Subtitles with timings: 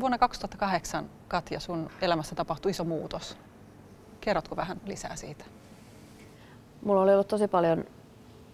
[0.00, 3.38] Vuonna 2008, Katja, sun elämässä tapahtui iso muutos.
[4.20, 5.44] Kerrotko vähän lisää siitä?
[6.84, 7.84] Mulla oli ollut tosi paljon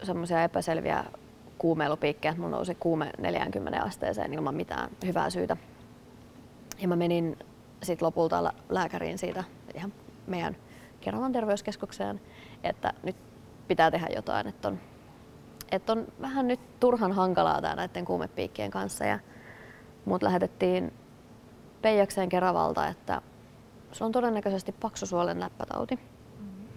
[0.02, 1.04] semmoisia epäselviä
[1.58, 5.56] kuumeilupiikkejä, mulla nousi kuume 40 asteeseen ilman mitään hyvää syytä.
[6.78, 7.38] Ja mä menin
[7.82, 9.44] sitten lopulta lääkäriin siitä
[9.74, 9.92] ihan
[10.26, 10.56] meidän
[11.00, 12.20] Keravan terveyskeskukseen,
[12.64, 13.16] että nyt
[13.68, 14.80] pitää tehdä jotain, että on,
[15.72, 19.04] että on vähän nyt turhan hankalaa tää näiden kuumepiikkien kanssa.
[19.04, 19.18] Ja
[20.04, 20.92] mut lähetettiin
[21.82, 23.22] Peijakseen Keravalta, että
[23.92, 25.94] se on todennäköisesti paksusuolen läppätauti.
[25.96, 26.68] Mm-hmm.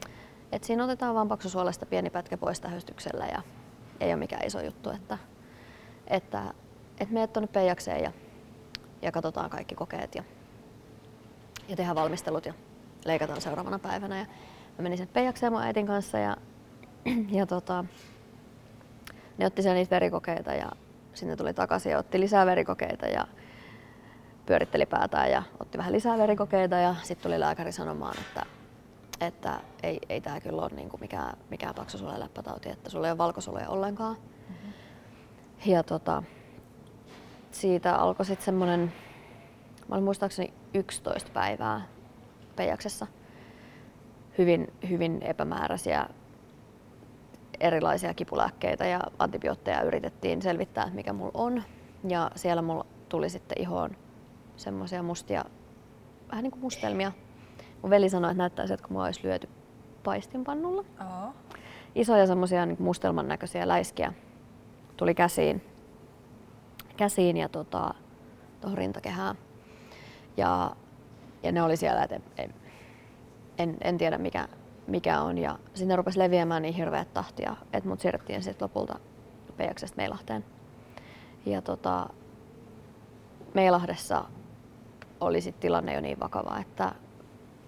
[0.52, 3.41] Et siinä otetaan vain paksusuolesta pieni pätkä pois tähystyksellä ja
[3.99, 4.89] ei ole mikään iso juttu.
[4.89, 5.17] Että,
[6.07, 6.43] että,
[6.99, 8.12] että menet tuonne Peijakseen ja,
[9.02, 10.23] ja katsotaan kaikki kokeet ja,
[11.67, 12.54] ja tehdään valmistelut ja
[13.05, 14.20] leikataan seuraavana päivänä.
[14.20, 14.26] Ja
[14.77, 16.38] mä menin sen Peijakseen mun äitin kanssa ja,
[17.40, 17.85] ja tota,
[19.38, 20.71] ne otti siellä niitä verikokeita ja
[21.13, 23.27] sinne tuli takaisin ja otti lisää verikokeita ja
[24.45, 28.45] pyöritteli päätään ja otti vähän lisää verikokeita ja sitten tuli lääkäri sanomaan, että,
[29.21, 33.18] että ei, ei tämä kyllä ole niinku mikään, mikään paksusuolen läppätauti, että sulla ei ole
[33.18, 34.15] valkosoluja ollenkaan.
[34.15, 34.73] Mm-hmm.
[35.65, 36.23] Ja tota,
[37.51, 38.93] siitä alkoi sitten semmoinen,
[39.87, 41.81] mä olin muistaakseni 11 päivää
[42.55, 43.07] Peijaksessa,
[44.37, 46.09] hyvin, hyvin epämääräisiä
[47.59, 51.63] erilaisia kipulääkkeitä ja antibiootteja yritettiin selvittää, mikä mulla on.
[52.07, 53.96] Ja siellä mulla tuli sitten ihoon
[54.57, 55.46] semmoisia mustia,
[56.32, 57.12] vähän niin kuin mustelmia.
[57.82, 59.49] Mun veli sanoi, että näyttää että kun mua olisi lyöty
[60.04, 60.85] paistinpannulla.
[61.01, 61.34] Oh.
[61.96, 64.13] Isoja semmoisia niin mustelman näköisiä läiskiä
[64.97, 65.62] tuli käsiin,
[66.97, 67.94] käsiin ja tota,
[68.62, 69.35] tuohon rintakehään.
[70.38, 70.75] Ja,
[71.44, 72.53] ja ne oli siellä, että en,
[73.57, 74.47] en, en tiedä mikä,
[74.88, 75.38] mikä on.
[75.38, 79.00] Ja sinne rupesi leviämään niin hirveät tahtia, että mut siirrettiin sitten lopulta
[79.57, 80.46] Peijaksesta Meilahteen.
[81.46, 82.09] Ja tota,
[83.53, 84.25] Meilahdessa
[85.24, 86.96] oli sit tilanne jo niin vakava, että,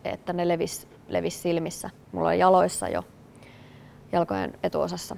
[0.03, 1.89] että ne levis, levis silmissä.
[2.11, 3.03] Mulla oli jaloissa jo
[4.11, 5.15] jalkojen etuosassa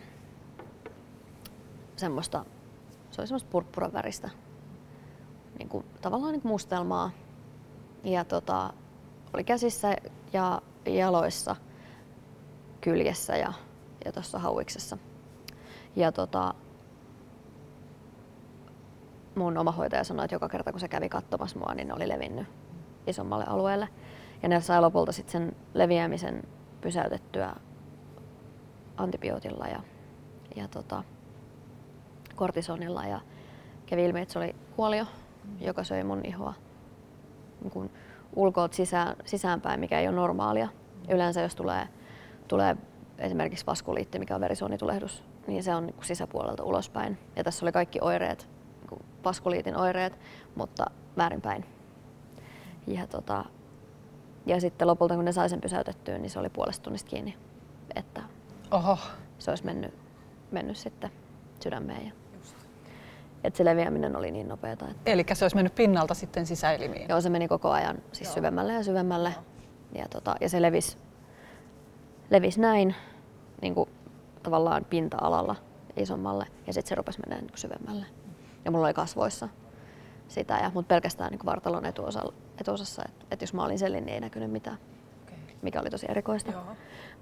[1.95, 2.45] semmoista,
[3.11, 4.29] se oli semmoista purppuran väristä,
[5.59, 7.11] niin kuin, tavallaan niin kuin mustelmaa.
[8.03, 8.73] Ja tota,
[9.33, 9.95] oli käsissä
[10.33, 11.55] ja jaloissa,
[12.81, 13.53] kyljessä ja,
[14.05, 14.97] ja tuossa hauiksessa.
[15.95, 16.53] Ja tota,
[19.37, 22.07] mun oma hoitaja sanoi, että joka kerta kun se kävi katsomassa mua, niin ne oli
[22.07, 22.47] levinnyt
[23.07, 23.89] isommalle alueelle.
[24.43, 26.43] Ja ne sai lopulta sitten sen leviämisen
[26.81, 27.55] pysäytettyä
[28.97, 29.79] antibiootilla ja,
[30.55, 31.03] ja tota,
[32.35, 33.19] kortisonilla ja
[33.85, 35.05] kävi ilmi, että se oli kuolio,
[35.59, 36.53] joka söi mun ihoa
[37.61, 37.91] niin
[38.35, 40.69] ulkoot sisään, sisäänpäin, mikä ei ole normaalia.
[41.09, 41.87] Yleensä jos tulee,
[42.47, 42.77] tulee
[43.17, 47.17] esimerkiksi vaskuliitti, mikä on verisuonitulehdus, niin se on niin sisäpuolelta ulospäin.
[47.35, 48.56] Ja tässä oli kaikki oireet
[49.25, 50.19] vaskuliitin oireet,
[50.55, 50.85] mutta
[51.17, 51.65] väärinpäin.
[52.87, 53.45] Ja, tota,
[54.45, 57.37] ja sitten lopulta kun ne sai sen pysäytettyä, niin se oli puolesta tunnista kiinni,
[57.95, 58.21] että
[58.71, 58.97] Oho.
[59.39, 59.93] se olisi mennyt,
[60.51, 61.11] mennyt sitten
[61.59, 62.05] sydämeen.
[62.05, 62.11] Ja,
[63.43, 64.85] että se leviäminen oli niin nopeata.
[64.87, 65.11] Että...
[65.11, 67.09] Eli se olisi mennyt pinnalta sitten sisäelimiin?
[67.09, 69.35] Joo, se meni koko ajan siis syvemmälle ja syvemmälle.
[69.95, 70.97] Ja, tota, ja se levisi,
[72.29, 72.95] levisi näin
[73.61, 73.89] niin kuin
[74.43, 75.55] tavallaan pinta-alalla
[75.95, 78.05] isommalle ja sitten se rupesi menemään niin syvemmälle
[78.65, 79.49] ja mulla oli kasvoissa
[80.27, 84.13] sitä, ja, mutta pelkästään niin vartalon etuosalla, etuosassa, että et jos mä olin sellin, niin
[84.13, 84.77] ei näkynyt mitään,
[85.23, 85.37] okay.
[85.61, 86.51] mikä oli tosi erikoista.
[86.51, 86.63] Joo.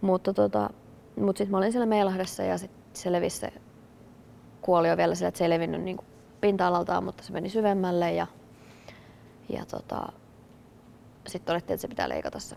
[0.02, 0.70] Mutta tota,
[1.20, 3.54] mut sitten mä olin siellä Meilahdessa ja sit se levisi se
[4.62, 6.08] kuolio vielä sillä, että se ei levinnyt niin kuin
[6.42, 8.28] pinta-alaltaan, mutta se meni syvemmälle ja,
[9.50, 10.12] ja tota,
[11.28, 12.56] sitten todettiin, että se pitää leikata se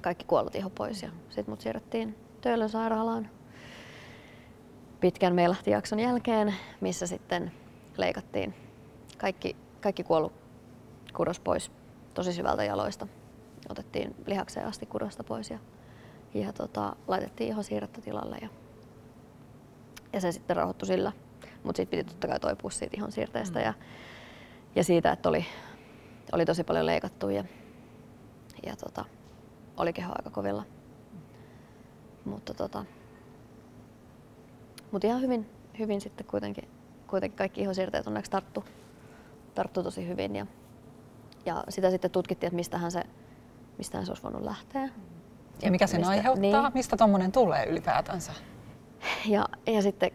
[0.00, 3.30] kaikki kuollut iho pois ja sitten mut siirrettiin Töölön sairaalaan
[5.00, 7.52] pitkän meilahtijakson jälkeen, missä sitten
[7.96, 8.54] leikattiin
[9.18, 10.32] kaikki, kaikki kuollut
[11.16, 11.72] kudos pois
[12.14, 13.06] tosi syvältä jaloista.
[13.68, 15.58] Otettiin lihakseen asti kudosta pois ja,
[16.34, 18.48] ja tota, laitettiin iho siirrettä tilalle ja,
[20.12, 21.12] ja se sitten rauhoittui sillä.
[21.64, 23.64] Mutta sitten piti totta kai toipua siitä ihon siirteestä mm.
[23.64, 23.74] ja,
[24.74, 25.46] ja siitä, että oli,
[26.32, 27.44] oli tosi paljon leikattu ja,
[28.66, 29.04] ja tota,
[29.76, 30.64] oli keho aika kovilla.
[32.24, 32.84] Mutta tota,
[34.92, 36.68] mutta ihan hyvin, hyvin sitten kuitenkin,
[37.06, 38.64] kuitenkin kaikki ihosiirteet onneksi tarttu,
[39.54, 40.36] tarttu tosi hyvin.
[40.36, 40.46] Ja,
[41.46, 43.02] ja sitä sitten tutkittiin, että mistähän se,
[43.78, 44.88] mistähän se olisi voinut lähteä.
[45.62, 46.62] Ja mikä sen mistä, aiheuttaa?
[46.62, 46.72] Niin.
[46.74, 48.32] Mistä tuommoinen tulee ylipäätänsä?
[49.26, 50.10] Ja, ja sitten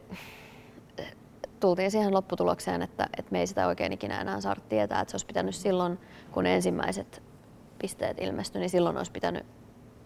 [1.60, 5.16] tultiin siihen lopputulokseen, että, että me ei sitä oikein ikinä enää saada tietää, että se
[5.16, 6.00] olisi pitänyt silloin,
[6.31, 7.24] kun ensimmäiset
[7.80, 9.45] pisteet ilmestyi, niin silloin olisi pitänyt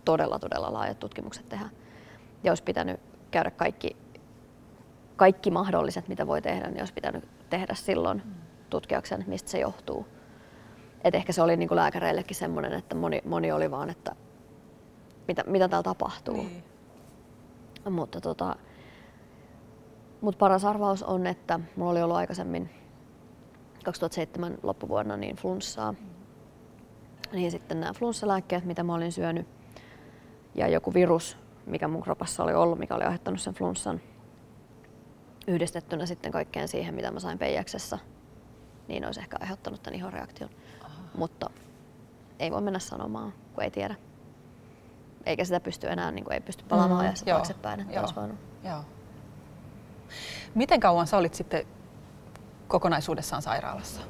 [0.06, 1.70] todella, todella laajat tutkimukset tehdä.
[2.44, 3.00] Ja olisi pitänyt
[3.32, 3.96] käydä kaikki
[5.20, 8.22] kaikki mahdolliset, mitä voi tehdä, niin olisi pitänyt tehdä silloin
[8.70, 10.08] tutkiakseen, mistä se johtuu.
[11.04, 14.16] et ehkä se oli niin kuin lääkäreillekin semmoinen, että moni, moni oli vaan, että
[15.28, 16.36] mitä, mitä täällä tapahtuu.
[16.36, 16.64] Niin.
[17.90, 18.56] Mutta tota,
[20.22, 22.70] mut paras arvaus on, että mulla oli ollut aikaisemmin
[23.84, 25.92] 2007 loppuvuonna niin flunssaa.
[25.92, 25.98] Mm.
[27.32, 29.48] Niin sitten nämä flunssalääkkeet, mitä mä olin syönyt,
[30.56, 34.02] ja joku virus, mikä mun kropassa oli ollut, mikä oli aiheuttanut sen flunssan,
[35.50, 37.98] yhdistettynä sitten kaikkeen siihen, mitä mä sain peijaksessa,
[38.88, 40.50] niin olisi ehkä aiheuttanut tämän ihoreaktion.
[40.84, 41.04] Aha.
[41.18, 41.50] Mutta
[42.40, 43.96] ei voi mennä sanomaan, kun ei tiedä.
[45.26, 48.02] Eikä sitä pysty enää, niin kuin ei pysty palaamaan mm, ajassa joo, taaksepäin, että joo,
[48.02, 48.38] olisi voinut.
[48.64, 48.86] Joo.
[50.56, 51.66] Miten kauan sä olit sitten
[52.68, 54.02] kokonaisuudessaan sairaalassa?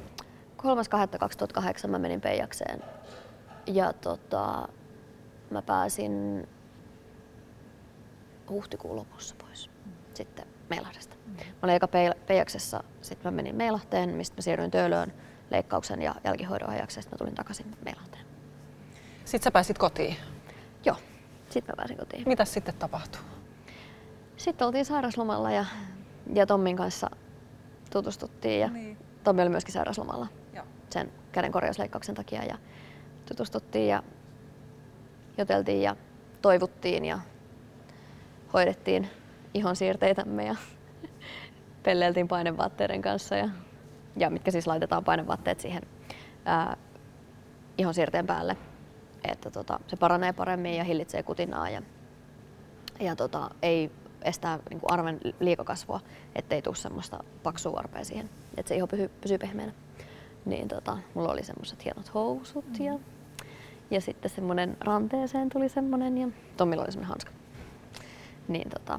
[0.62, 2.82] 3.2.2008 mä menin Peijakseen
[3.66, 4.68] ja tota,
[5.50, 6.46] mä pääsin
[8.48, 9.70] huhtikuun lopussa pois
[10.14, 11.16] sitten Meilahdesta.
[11.36, 11.88] Mä olin eka
[12.26, 15.12] Peijaksessa, sitten mä menin Meilahteen, mistä mä siirryin Töölöön
[15.50, 18.26] leikkauksen ja jälkihoidon ajaksi ja sitten mä tulin takaisin Meilahteen.
[19.24, 20.16] Sitten sä pääsit kotiin?
[20.84, 20.96] Joo,
[21.50, 22.22] sitten mä pääsin kotiin.
[22.26, 23.20] Mitä sitten tapahtui?
[24.36, 25.64] Sitten oltiin sairaslomalla ja,
[26.34, 27.10] ja Tommin kanssa
[27.90, 28.98] tutustuttiin ja niin.
[29.24, 30.64] Tommi oli myöskin sairauslomalla Joo.
[30.90, 32.58] sen käden korjausleikkauksen takia ja
[33.26, 34.02] tutustuttiin ja
[35.38, 35.96] juteltiin ja
[36.42, 37.18] toivuttiin ja
[38.52, 39.10] hoidettiin
[39.54, 40.56] ihon siirteitämme ja
[41.82, 43.48] pelleltiin painevaatteiden kanssa ja,
[44.16, 45.82] ja mitkä siis laitetaan painevaatteet siihen
[46.44, 46.76] ää,
[47.78, 48.56] ihon siirteen päälle,
[49.28, 51.82] että tota, se paranee paremmin ja hillitsee kutinaa ja,
[53.00, 53.90] ja tota, ei
[54.22, 56.00] estää niin kuin arven liikakasvua,
[56.34, 59.72] ettei tule semmoista paksua arpea siihen, että se iho pysyy, pysyy pehmeänä.
[60.44, 62.84] Niin tota, mulla oli semmoiset hienot housut mm.
[62.84, 62.98] ja,
[63.90, 67.30] ja sitten semmoinen ranteeseen tuli semmoinen ja Tommilla oli semmoinen hanska.
[68.48, 68.98] Niin tota,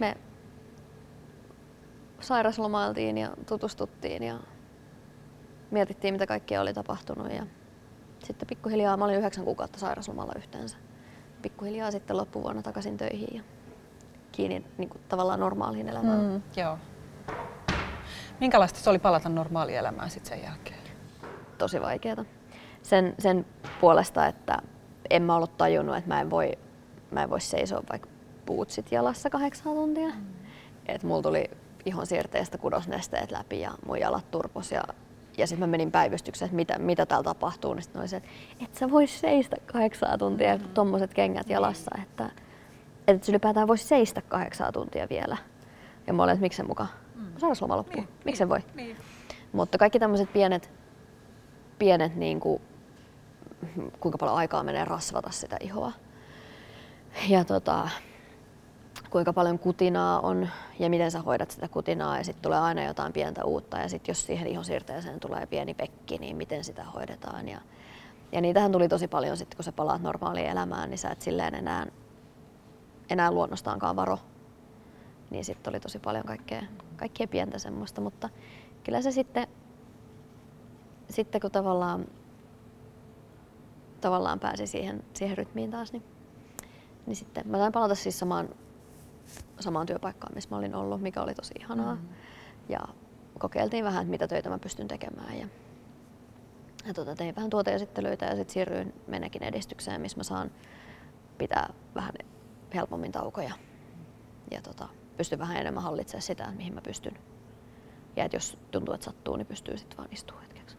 [0.00, 0.16] me
[2.20, 4.40] sairaslomailtiin ja tutustuttiin ja
[5.70, 7.46] mietittiin mitä kaikkea oli tapahtunut ja
[8.24, 10.76] sitten pikkuhiljaa, mä olin yhdeksän kuukautta sairaslomalla yhteensä
[11.42, 13.42] pikkuhiljaa sitten loppuvuonna takaisin töihin ja
[14.32, 16.20] kiinni niin kuin, tavallaan normaaliin elämään.
[16.20, 16.78] Mm, joo.
[18.40, 20.80] Minkälaista se oli palata normaaliin elämään sitten sen jälkeen?
[21.58, 22.24] Tosi vaikeaa.
[22.82, 23.46] Sen, sen
[23.80, 24.58] puolesta, että
[25.10, 26.52] en mä ollut tajunnut, että mä en voi,
[27.10, 28.09] mä en voi seisoa vaikka
[28.50, 30.08] puutsit jalassa kahdeksan tuntia.
[30.08, 30.26] Mm.
[30.86, 31.50] Et mulla tuli
[31.84, 34.84] ihon siirteestä kudosnesteet läpi ja mun jalat turpos ja
[35.38, 37.74] ja sitten mä menin päivystykseen, että mitä, mitä täällä tapahtuu.
[37.74, 38.28] Niin sitten että
[38.60, 40.64] et sä vois seistä kahdeksan tuntia mm.
[40.74, 42.30] tuommoiset kengät jalassa, että
[43.08, 45.36] et ylipäätään voisi seistä kahdeksan tuntia vielä.
[46.06, 46.88] Ja mä olin, että miksen mukaan.
[47.14, 47.26] Mm.
[47.38, 48.00] Sairausloma loppuu.
[48.00, 48.60] Niin, Miksen voi?
[48.74, 48.96] Niin.
[49.52, 50.70] Mutta kaikki tämmöiset pienet,
[51.78, 52.62] pienet niin kuin,
[54.00, 55.92] kuinka paljon aikaa menee rasvata sitä ihoa.
[57.28, 57.88] Ja tota,
[59.10, 60.48] kuinka paljon kutinaa on
[60.78, 64.10] ja miten sä hoidat sitä kutinaa ja sitten tulee aina jotain pientä uutta ja sitten
[64.10, 67.48] jos siihen ihonsiirteeseen tulee pieni pekki, niin miten sitä hoidetaan.
[67.48, 67.60] Ja,
[68.32, 71.54] ja niitähän tuli tosi paljon sitten, kun sä palaat normaaliin elämään, niin sä et silleen
[71.54, 71.86] enää,
[73.10, 74.18] enää luonnostaankaan varo.
[75.30, 76.62] Niin sitten oli tosi paljon kaikkea,
[76.96, 78.28] kaikkea pientä semmoista, mutta
[78.84, 79.46] kyllä se sitten,
[81.10, 82.06] sitten kun tavallaan,
[84.00, 86.04] tavallaan pääsi siihen, siihen rytmiin taas, niin,
[87.06, 88.48] niin sitten mä sain palata siis samaan
[89.60, 91.94] samaan työpaikkaan, missä mä olin ollut, mikä oli tosi ihanaa.
[91.94, 92.08] Mm.
[92.68, 92.80] Ja
[93.38, 95.38] kokeiltiin vähän, että mitä töitä mä pystyn tekemään.
[95.38, 95.46] Ja,
[96.86, 100.50] ja tota, tein vähän tuoteesittelyitä ja sitten siirryin menekin edistykseen, missä mä saan
[101.38, 102.12] pitää vähän
[102.74, 103.54] helpommin taukoja.
[104.50, 107.18] Ja tota, pystyn vähän enemmän hallitsemaan sitä, mihin mä pystyn.
[108.16, 110.76] Ja että jos tuntuu, että sattuu, niin pystyy sitten vaan istumaan hetkeksi.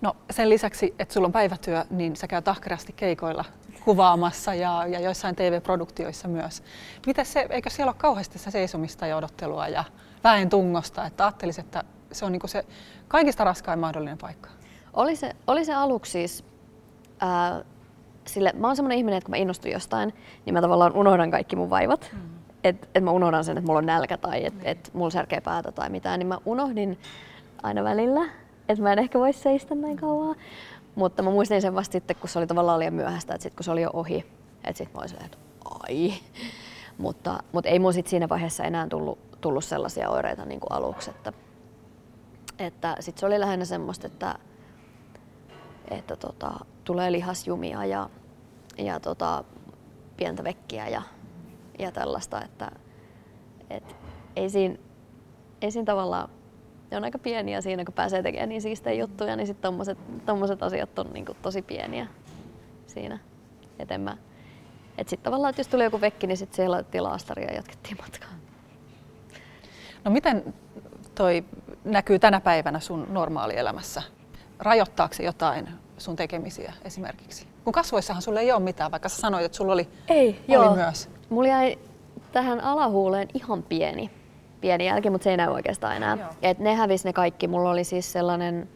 [0.00, 3.44] No sen lisäksi, että sulla on päivätyö, niin sä käyt ahkerasti keikoilla
[3.84, 6.62] kuvaamassa ja, ja joissain TV-produktioissa myös.
[7.06, 9.84] Miten se, eikö siellä ole kauheasti sitä seisomista ja odottelua ja
[10.24, 12.64] väen tungosta, että ajattelisin, että se on niin se
[13.08, 14.50] kaikista raskain mahdollinen paikka?
[14.94, 16.44] Oli se, oli se aluksi siis,
[17.20, 17.64] ää,
[18.26, 20.14] sille, mä oon semmoinen ihminen, että kun mä innostun jostain,
[20.44, 22.10] niin mä tavallaan unohdan kaikki mun vaivat.
[22.12, 22.18] Mm.
[22.64, 24.70] Että et mä unohdan sen, että mulla on nälkä tai että mm.
[24.70, 26.98] et mulla särkee päätä tai mitään, niin mä unohdin
[27.62, 28.22] aina välillä,
[28.68, 30.36] että mä en ehkä voi seistä näin kauan.
[30.96, 33.64] Mutta mä muistin sen vasta sitten, kun se oli tavallaan liian myöhäistä, että sitten kun
[33.64, 34.26] se oli jo ohi,
[34.64, 36.12] että sitten mä olisin, että ai.
[36.98, 41.10] Mutta, mutta ei mun sit siinä vaiheessa enää tullut, tullut sellaisia oireita niin kuin aluksi.
[41.10, 41.32] Että,
[42.58, 44.38] että sitten se oli lähinnä semmoista, että,
[45.90, 46.52] että tota,
[46.84, 48.10] tulee lihasjumia ja,
[48.78, 49.44] ja tota,
[50.16, 51.02] pientä vekkiä ja,
[51.78, 52.70] ja tällaista, että
[53.70, 53.96] et
[54.36, 54.76] ei, siinä,
[55.62, 56.28] ei siinä tavallaan
[56.90, 59.72] ne on aika pieniä siinä, kun pääsee tekemään niin siistejä juttuja, niin sitten
[60.26, 62.06] tommoset, asiat on niinku tosi pieniä
[62.86, 63.18] siinä.
[63.78, 64.16] Et en mä,
[64.98, 67.96] et sit tavallaan, että jos tuli joku vekki, niin sitten siellä laitettiin laastaria ja jatkettiin
[68.02, 68.30] matkaa.
[70.04, 70.54] No miten
[71.14, 71.44] toi
[71.84, 74.02] näkyy tänä päivänä sun normaalielämässä?
[74.58, 77.46] Rajoittaako se jotain sun tekemisiä esimerkiksi?
[77.64, 80.74] Kun kasvoissahan sulle ei ole mitään, vaikka sä sanoit, että sulla oli, ei, oli joo.
[80.74, 81.10] myös.
[81.30, 81.78] Mulla jäi
[82.32, 84.10] tähän alahuuleen ihan pieni,
[84.60, 86.16] pieni jälki, mutta se ei näy oikeastaan enää.
[86.16, 86.28] Joo.
[86.42, 87.48] Et ne hävisi ne kaikki.
[87.48, 88.68] Mulla oli siis sellainen,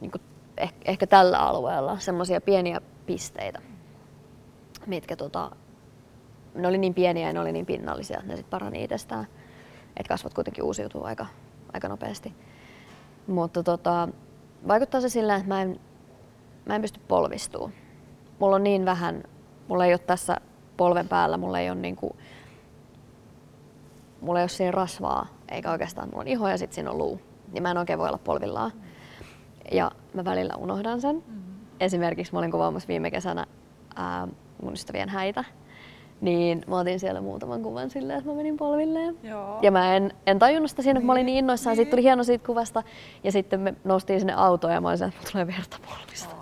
[0.00, 0.22] niin kuin,
[0.56, 3.60] eh, ehkä tällä alueella, semmoisia pieniä pisteitä,
[4.86, 5.50] mitkä tota,
[6.54, 9.26] ne oli niin pieniä ja ne oli niin pinnallisia, että ne sitten parani itsestään.
[9.96, 11.26] Että kasvot kuitenkin uusiutuu aika,
[11.72, 12.34] aika nopeasti.
[13.26, 14.08] Mutta tota,
[14.68, 15.80] vaikuttaa se sillä, että mä en,
[16.64, 17.72] mä en pysty polvistumaan.
[18.38, 19.22] Mulla on niin vähän,
[19.68, 20.36] mulla ei ole tässä
[20.76, 22.16] polven päällä, mulla ei ole niinku,
[24.24, 27.20] mulla ei ole siinä rasvaa, eikä oikeastaan mulla on iho ja sitten siinä on luu.
[27.52, 28.72] Niin mä en oikein voi olla polvillaan.
[29.72, 31.24] Ja mä välillä unohdan sen.
[31.80, 33.46] Esimerkiksi mä olin kuvaamassa viime kesänä
[33.96, 34.28] ää,
[34.62, 35.44] mun ystävien häitä.
[36.20, 39.18] Niin mä otin siellä muutaman kuvan silleen, että mä menin polvilleen.
[39.22, 39.58] Joo.
[39.62, 41.76] Ja mä en, en tajunnut sitä siinä, kun mä olin niin innoissaan.
[41.76, 42.82] Siitä tuli hieno siitä kuvasta.
[43.24, 46.34] Ja sitten me noustiin sinne autoon ja mä olin että mulla tulee verta polvista.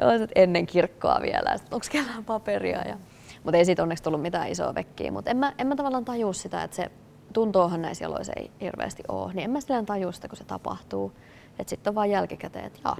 [0.00, 2.88] Ja olisin, että ennen kirkkoa vielä, että onko kellään paperia.
[2.88, 2.96] Ja...
[3.44, 5.12] Mutta ei siitä onneksi tullut mitään isoa vekkiä.
[5.12, 6.90] Mutta en mä, en mä tavallaan tajua sitä, että se
[7.32, 9.32] tuntoahan näissä jaloissa ei hirveästi ole.
[9.32, 11.12] Niin en mä silleen tajua sitä, kun se tapahtuu.
[11.58, 12.96] Että sitten on vaan jälkikäteen, että jaa,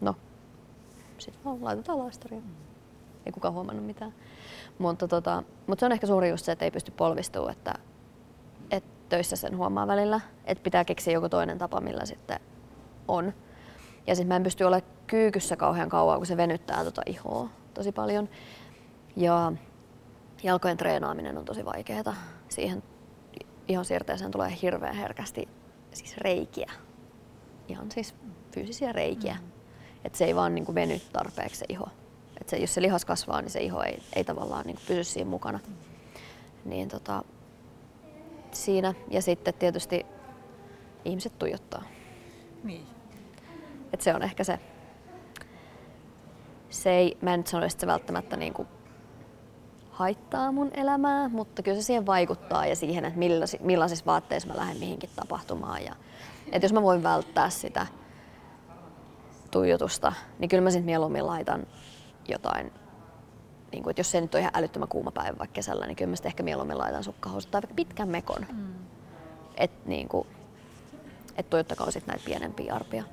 [0.00, 0.16] no,
[1.18, 2.40] sitten vaan laitetaan laistaria.
[3.26, 4.14] Ei kukaan huomannut mitään.
[4.78, 7.74] Mutta, tota, mutta se on ehkä suuri just se, että ei pysty polvistumaan, että,
[8.70, 10.20] että töissä sen huomaa välillä.
[10.44, 12.40] Että pitää keksiä joku toinen tapa, millä sitten
[13.08, 13.32] on.
[14.06, 17.92] Ja sitten mä en pysty olemaan kyykyssä kauhean kauan, kun se venyttää tota ihoa tosi
[17.92, 18.28] paljon.
[19.16, 19.52] Ja
[20.42, 22.14] jalkojen treenaaminen on tosi vaikeaa.
[22.48, 22.82] Siihen
[23.68, 25.48] ihon siirteeseen tulee hirveän herkästi
[25.92, 26.72] siis reikiä.
[27.68, 28.14] Ihan siis
[28.52, 29.34] fyysisiä reikiä.
[29.34, 29.50] Mm.
[30.04, 31.88] Että se ei vaan niin kuin veny tarpeeksi se iho.
[32.40, 35.04] Et se, jos se lihas kasvaa, niin se iho ei, ei tavallaan niin kuin pysy
[35.04, 35.60] siinä mukana.
[36.64, 37.24] Niin tota,
[38.52, 38.94] siinä.
[39.10, 40.06] Ja sitten tietysti
[41.04, 41.82] ihmiset tuijottaa.
[42.64, 42.86] Niin.
[43.92, 44.58] Et se on ehkä se.
[46.70, 48.68] Se ei, mä en nyt sanoisi, että se välttämättä niin kuin
[50.00, 54.56] haittaa mun elämää, mutta kyllä se siihen vaikuttaa ja siihen, että millais, millaisissa vaatteissa mä
[54.56, 55.84] lähden mihinkin tapahtumaan.
[55.84, 55.96] Ja,
[56.52, 57.86] että jos mä voin välttää sitä
[59.50, 61.66] tuijotusta, niin kyllä mä sitten mieluummin laitan
[62.28, 62.72] jotain,
[63.72, 66.10] niin kuin, että jos se nyt on ihan älyttömän kuuma päivä vaikka kesällä, niin kyllä
[66.10, 68.46] mä sitten ehkä mieluummin laitan sukkahousut tai vaikka pitkän mekon.
[68.52, 68.74] Mm.
[69.56, 70.26] Että niin kuin,
[71.36, 73.04] et tuijottakaa sitten näitä pienempiä arpia.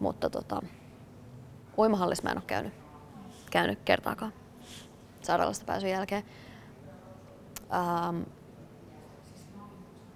[0.00, 0.62] Mutta tota,
[1.78, 2.72] uimahallissa mä en ole käynyt,
[3.50, 4.32] käynyt kertaakaan
[5.26, 6.22] sairaalasta pääsyn jälkeen.
[7.74, 8.22] Ähm,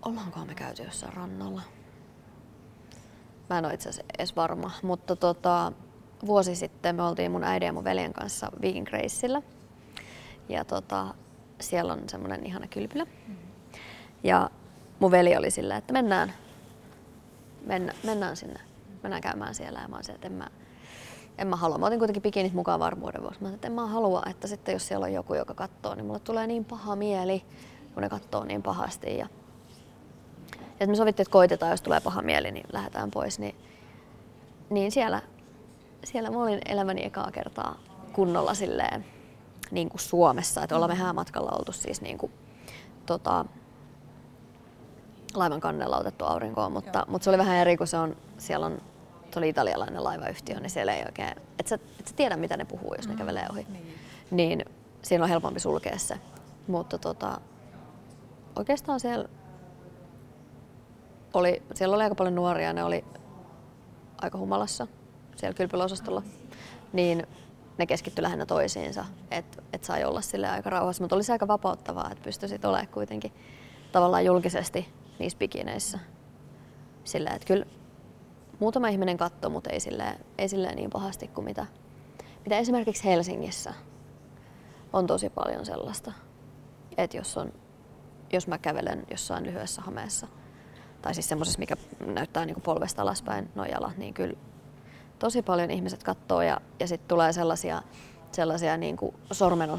[0.02, 1.62] ollaankohan me käyty jossain rannalla?
[3.50, 5.72] Mä en ole itse asiassa edes varma, mutta tota,
[6.26, 9.42] vuosi sitten me oltiin mun äidin ja mun veljen kanssa Viking Graceillä.
[10.48, 11.14] Ja tota,
[11.60, 13.04] siellä on semmoinen ihana kylpylä.
[13.04, 13.36] Mm-hmm.
[14.25, 14.50] Ja
[14.98, 16.32] mun veli oli silleen, että mennään,
[17.66, 18.60] mennä, mennään sinne,
[19.02, 19.80] mennään käymään siellä.
[19.80, 20.50] Ja mä olisin, että en mä,
[21.38, 21.78] en mä halua.
[21.78, 23.42] Mä otin kuitenkin bikinit mukaan varmuuden vuoksi.
[23.42, 26.18] Mä että en mä halua, että sitten jos siellä on joku, joka katsoo, niin mulle
[26.18, 27.44] tulee niin paha mieli,
[27.94, 29.16] kun ne katsoo niin pahasti.
[29.16, 29.28] Ja,
[30.80, 33.38] ja me sovittiin, että koitetaan, jos tulee paha mieli, niin lähdetään pois.
[33.38, 33.54] Niin,
[34.70, 35.22] niin siellä,
[36.04, 37.78] siellä mä olin elämäni ekaa kertaa
[38.12, 39.04] kunnolla silleen,
[39.70, 40.62] niin kuin Suomessa.
[40.62, 42.32] Että ollaan me häämatkalla oltu siis niin kuin,
[43.06, 43.44] tota,
[45.34, 48.80] laivan kannella otettu aurinkoon, mutta, mutta se oli vähän eri, kun se on, siellä on
[49.33, 52.64] se oli italialainen laivayhtiö, niin siellä ei oikein, et sä, et sä tiedä mitä ne
[52.64, 53.66] puhuu, jos ne mm, kävelee ohi.
[53.71, 53.95] Niin.
[54.30, 54.64] niin
[55.02, 56.21] siinä on helpompi sulkea se.
[56.66, 57.40] Mutta tota,
[58.56, 59.28] oikeastaan siellä
[61.35, 63.04] oli, siellä oli aika paljon nuoria, ne oli
[64.23, 64.87] aika humalassa
[65.37, 66.23] siellä kylpylöosastolla.
[66.92, 67.26] Niin
[67.78, 71.49] ne keskittyi lähinnä toisiinsa, että et sai olla sille aika rauhassa, mutta oli se aika
[71.49, 73.33] vapauttavaa, että pystyisit olemaan kuitenkin
[73.92, 75.99] tavallaan julkisesti niissä bikineissä.
[77.04, 77.66] Sillä, että kyllä
[78.58, 81.66] muutama ihminen katsoo, mutta ei silleen, ei silleen niin pahasti kuin mitä,
[82.44, 83.75] mitä esimerkiksi Helsingissä
[84.92, 86.12] on tosi paljon sellaista.
[86.96, 87.52] Että jos, on,
[88.32, 90.26] jos mä kävelen jossain lyhyessä hameessa,
[91.02, 94.36] tai siis semmoisessa, mikä näyttää niin polvesta alaspäin noin jalat, niin kyllä
[95.18, 97.82] tosi paljon ihmiset katsoo ja, ja sitten tulee sellaisia,
[98.32, 99.70] sellaisia niin kuin sormen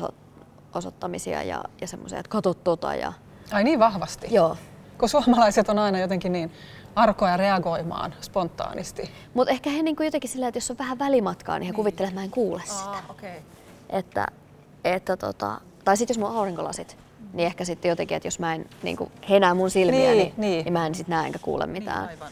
[0.73, 2.95] osoittamisia ja, ja semmoisia, että katot tota.
[2.95, 3.13] Ja...
[3.51, 4.27] Ai niin vahvasti?
[4.31, 4.57] Joo.
[4.97, 6.51] Kun suomalaiset on aina jotenkin niin
[6.97, 9.11] arkoja reagoimaan spontaanisti.
[9.33, 11.75] Mutta ehkä he niinku jotenkin silleen, että jos on vähän välimatkaa, niin he niin.
[11.75, 12.89] kuvittelee, että mä en kuule sitä.
[12.89, 13.39] Aa, okay.
[13.89, 14.27] että,
[14.83, 16.97] että tota, tai sitten jos on aurinkolasit,
[17.33, 20.33] niin ehkä sitten jotenkin, että jos mä en niinku, he näe mun silmiä, niin, niin,
[20.37, 20.63] niin.
[20.63, 22.07] niin mä en sitten näe enkä kuule niin, mitään.
[22.07, 22.31] Niin, aivan,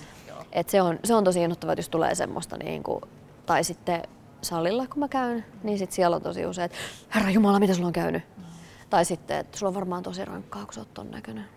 [0.52, 3.02] Et se, on, se on tosi innoittavaa, että jos tulee semmoista, niinku,
[3.46, 4.04] tai sitten
[4.42, 6.78] salilla kun mä käyn, niin sitten siellä on tosi usein, että
[7.16, 8.24] Herra Jumala, mitä sulla on käynyt?
[8.38, 8.44] Mm.
[8.90, 11.55] Tai sitten, että sulla on varmaan tosi rankkaa, kun sä oot ton näköinen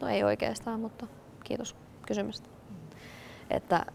[0.00, 1.06] no ei oikeastaan, mutta
[1.44, 1.76] kiitos
[2.06, 2.48] kysymästä.
[3.50, 3.86] Että,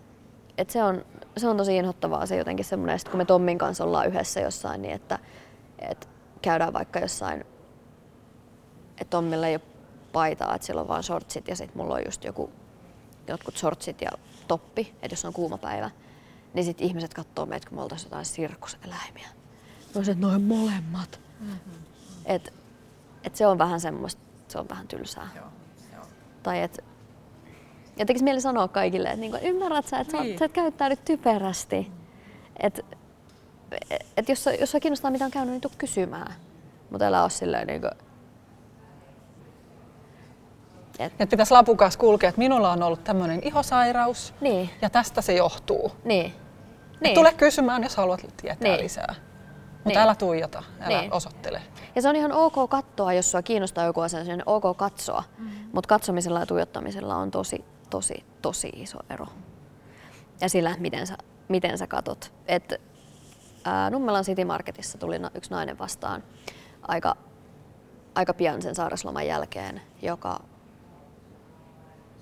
[0.58, 1.06] että se, on,
[1.38, 4.94] se on tosi inhottavaa se jotenkin semmoinen, kun me Tommin kanssa ollaan yhdessä jossain, niin
[4.94, 5.20] että,
[5.80, 6.08] että
[6.42, 7.42] käydään vaikka jossain,
[8.92, 9.62] että Tommilla ei ole
[10.14, 12.50] paitaa, että sillä on vaan shortsit ja sitten mulla on just joku,
[13.28, 14.12] jotkut shortsit ja
[14.48, 15.92] toppi, että jos on kuuma päivä,
[16.54, 19.28] niin sitten ihmiset katsoo meitä, kun me oltaisiin jotain sirkuseläimiä.
[19.28, 21.20] Mä olisin, että noin molemmat.
[21.40, 21.74] Mm-hmm.
[22.26, 22.54] Et,
[23.24, 25.30] et se on vähän semmoista, se on vähän tylsää.
[25.36, 25.46] Joo.
[26.44, 26.84] Tai et,
[27.98, 30.34] ja tekisi mieli sanoa kaikille, että niinku, ymmärrät sä, että niin.
[30.34, 31.82] sä, sä et käyttäydy typerästi.
[31.90, 31.96] Mm.
[32.60, 32.86] Et,
[34.18, 36.34] et jos, jos sä kiinnostaa mitä on käynyt, niin tuu kysymään.
[36.90, 37.88] Mutta älä ole silleen niinku,
[41.00, 44.70] et, et pitäisi lapukas kulkea, että minulla on ollut tämmöinen ihosairaus niin.
[44.82, 45.92] ja tästä se johtuu.
[46.04, 46.34] Niin.
[47.02, 47.16] Niin.
[47.16, 48.84] Tule kysymään, jos haluat tietää niin.
[48.84, 49.16] lisää.
[49.84, 50.00] Mutta niin.
[50.00, 51.14] älä tuijota, älä niin.
[51.14, 51.62] osoittele.
[51.96, 55.24] Ja se on ihan ok katsoa, jos sua kiinnostaa joku asia, on ok katsoa.
[55.38, 55.50] Mm.
[55.74, 59.26] Mutta katsomisella ja tuijottamisella on tosi, tosi, tosi iso ero.
[60.42, 62.34] Ja sillä, miten sä, miten sä katot.
[62.46, 62.82] Et,
[63.66, 66.24] ää, Nummelan City Marketissa tuli yksi nainen vastaan
[66.88, 67.16] aika,
[68.16, 70.40] aika pian sen sairasloman jälkeen, joka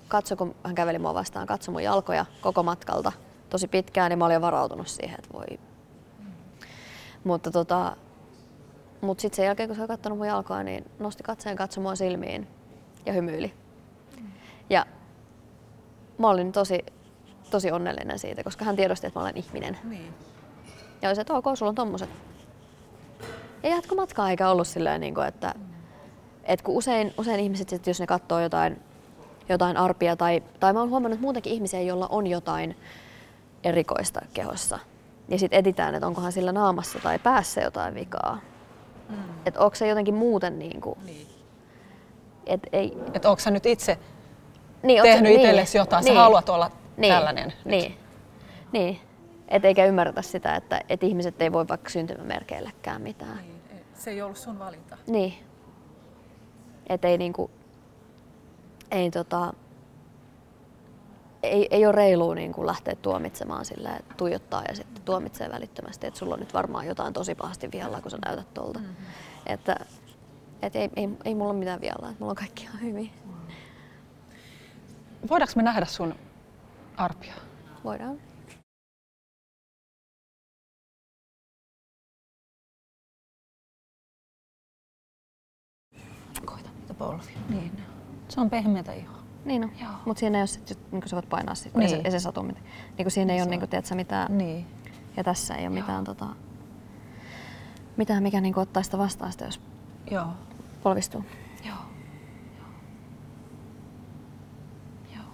[0.08, 3.12] katsoi, kun hän käveli mua vastaan, katsoi mun jalkoja koko matkalta
[3.50, 5.71] tosi pitkään, niin mä olin varautunut siihen, että voi.
[7.24, 7.96] Mutta tota,
[9.00, 12.48] mut sitten sen jälkeen, kun se oli katsonut mun jalkoa, niin nosti katseen katsomaan silmiin
[13.06, 13.54] ja hymyili.
[14.70, 14.86] Ja
[16.18, 16.84] mä olin tosi,
[17.50, 19.78] tosi onnellinen siitä, koska hän tiedosti, että mä olen ihminen.
[19.84, 20.14] Niin.
[21.02, 22.10] Ja oli se, että ok, sulla on tommoset.
[23.62, 25.54] Ja jatko matkaa eikä ollut silleen, niin kuin, että,
[26.44, 28.80] että kun usein, usein ihmiset, sit, jos ne katsoo jotain
[29.48, 32.76] jotain arpia tai, tai mä oon huomannut muutenkin ihmisiä, joilla on jotain
[33.64, 34.78] erikoista kehossa.
[35.28, 38.40] Ja sitten etitään, että onkohan sillä naamassa tai päässä jotain vikaa.
[39.08, 39.16] Mm.
[39.46, 41.26] Että onko se jotenkin muuten niin kuin, niin.
[42.46, 42.98] Et ei...
[43.14, 43.98] Et onko sä nyt itse
[44.82, 47.64] niin, tehnyt niin, itsellesi jotain, niin, sä haluat olla niin, tällainen nyt.
[47.64, 47.98] Niin,
[48.72, 49.00] niin.
[49.48, 53.36] Et eikä ymmärretä sitä, että et ihmiset ei voi vaikka syntymämerkeilläkään mitään.
[53.36, 54.98] Niin, se ei ollut sun valinta.
[55.06, 55.34] Niin.
[56.86, 57.50] Et ei niinku,
[58.90, 59.52] ei, tota,
[61.42, 66.06] ei, ei ole reilua niin kuin lähteä tuomitsemaan sille, että tuijottaa ja sitten tuomitsee välittömästi,
[66.06, 68.78] että sulla on nyt varmaan jotain tosi pahasti vialla, kun sä näytät tuolta.
[68.78, 68.96] Mm-hmm.
[69.46, 69.76] Että
[70.62, 73.10] et ei, ei, ei mulla ole mitään vialla, että mulla on kaikki ihan hyvin.
[75.30, 76.14] Voidaanko me nähdä sun
[76.96, 77.34] arpia?
[77.84, 78.18] Voidaan.
[86.44, 87.38] Koita niitä polvia.
[87.48, 87.82] Niin.
[88.28, 89.21] Se on pehmeätä ihoa.
[89.44, 89.70] Niin on.
[90.04, 91.82] Mutta siinä ei ole sit, niin sä voit painaa sit, niin.
[91.82, 92.66] ei, se, ei se satu mitään.
[92.98, 94.38] Niin siinä ei ole niin tiedätkö, mitään.
[94.38, 94.66] Niin.
[95.16, 95.80] Ja tässä ei ole Joo.
[95.80, 96.26] mitään, tota,
[97.96, 99.60] mitään mikä niin ottaa sitä vastaan sitä, jos
[100.10, 100.26] Joo.
[100.82, 101.24] polvistuu.
[101.64, 101.76] Joo.
[105.14, 105.24] Joo.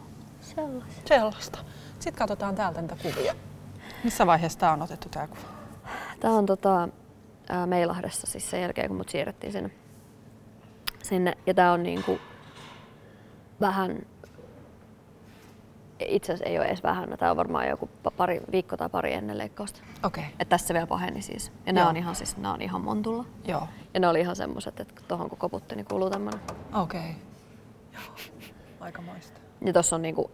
[0.40, 1.08] Sellaista.
[1.08, 1.58] Sellaista.
[1.98, 3.34] Sitten katsotaan täältä niitä kuvia.
[4.04, 5.40] Missä vaiheessa tämä on otettu tämä kuva?
[6.20, 6.88] Tämä on tota,
[7.48, 9.70] ää, Meilahdessa siis sen jälkeen, kun mut siirrettiin sinne.
[11.02, 11.38] sinne.
[11.46, 12.18] Ja tämä on niinku,
[13.60, 14.06] vähän,
[15.98, 19.38] itse asiassa ei ole edes vähän, tämä on varmaan joku pari, viikko tai pari ennen
[19.38, 19.80] leikkausta.
[20.02, 20.22] Okei.
[20.22, 20.32] Okay.
[20.32, 21.52] Että tässä vielä paheni siis.
[21.66, 23.24] Ja nämä on ihan, siis, nämä on ihan montulla.
[23.44, 23.68] Joo.
[23.94, 26.40] Ja ne oli ihan semmoiset, että tuohon kun koputti, niin kuuluu tämmönen.
[26.74, 27.00] Okei.
[27.00, 27.12] Okay.
[27.92, 29.02] Joo.
[29.02, 29.40] moista.
[29.60, 30.30] Ja tossa on niinku,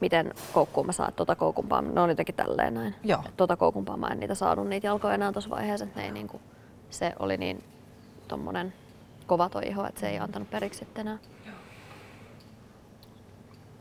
[0.00, 2.94] miten koukkuun mä saan, tota koukumpaa, ne on jotenkin tälleen näin.
[3.04, 3.24] Joo.
[3.36, 6.40] Tota koukumpaa mä en niitä saanut niitä jalkoja enää tuossa vaiheessa, että ne ei niinku,
[6.90, 7.64] se oli niin
[8.28, 8.72] tommonen
[9.26, 11.18] kova toi iho, että se ei antanut periksi sitten enää.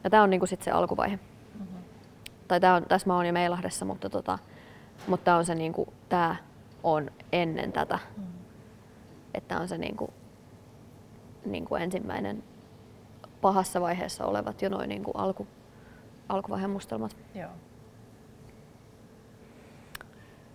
[0.05, 1.15] Ja tämä on niinku sit se alkuvaihe.
[1.15, 1.83] Mm-hmm.
[2.47, 4.39] Tai tää on, tässä mä oon jo Meilahdessa, mutta, tota,
[5.07, 6.35] mutta tää on se niinku, tää
[6.83, 7.99] on ennen tätä.
[8.17, 8.33] Mm-hmm.
[9.33, 10.13] Että on se niinku,
[11.45, 12.43] niinku ensimmäinen
[13.41, 15.47] pahassa vaiheessa olevat jo noin niinku alku,
[16.29, 17.17] alkuvaiheen mustelmat.
[17.35, 17.51] Joo.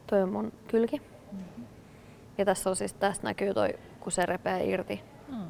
[0.07, 1.03] Toi on mun kylki.
[1.33, 1.65] Mm-hmm.
[2.39, 5.45] Ja tässä on siis, tästä näkyy toi, kun se repee irti mm.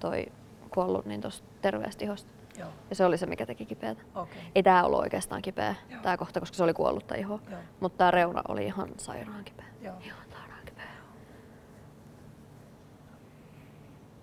[0.00, 0.26] toi
[0.70, 2.43] kuollut, niin tuosta terveestä ihosta.
[2.58, 2.68] Joo.
[2.90, 4.02] Ja se oli se, mikä teki kipeätä.
[4.14, 4.38] Okay.
[4.54, 7.40] Ei tämä ollut oikeastaan kipeä, tämä kohta, koska se oli kuollutta ihoa.
[7.80, 9.66] Mutta tämä reuna oli ihan sairaan kipeä.
[9.82, 9.94] Joo.
[10.00, 10.84] Ihan sairaan kipeä.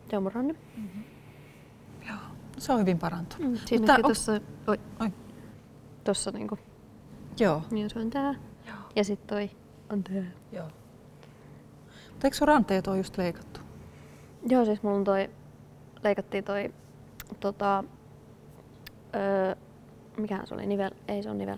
[0.09, 0.53] Se on mun ranne.
[0.77, 1.03] Mm-hmm.
[2.07, 2.17] Joo,
[2.57, 3.51] se on hyvin parantunut.
[3.51, 4.01] Mm, Mutta on...
[4.01, 4.31] tuossa,
[4.67, 5.11] oi, oi.
[6.03, 6.57] Tuossa niinku.
[7.39, 7.63] Joo.
[7.71, 8.33] Niin se on tää.
[8.67, 8.77] Joo.
[8.95, 9.49] Ja sitten toi
[9.89, 10.23] on tää.
[10.51, 10.67] Joo.
[12.09, 13.59] Mutta eikö sun ranteet ole just leikattu?
[14.49, 15.29] Joo, siis mulla on toi,
[16.03, 16.73] leikattiin toi
[17.39, 17.83] tota,
[19.15, 19.55] öö,
[20.17, 21.57] mikähän se oli, nivel, ei se on nivel.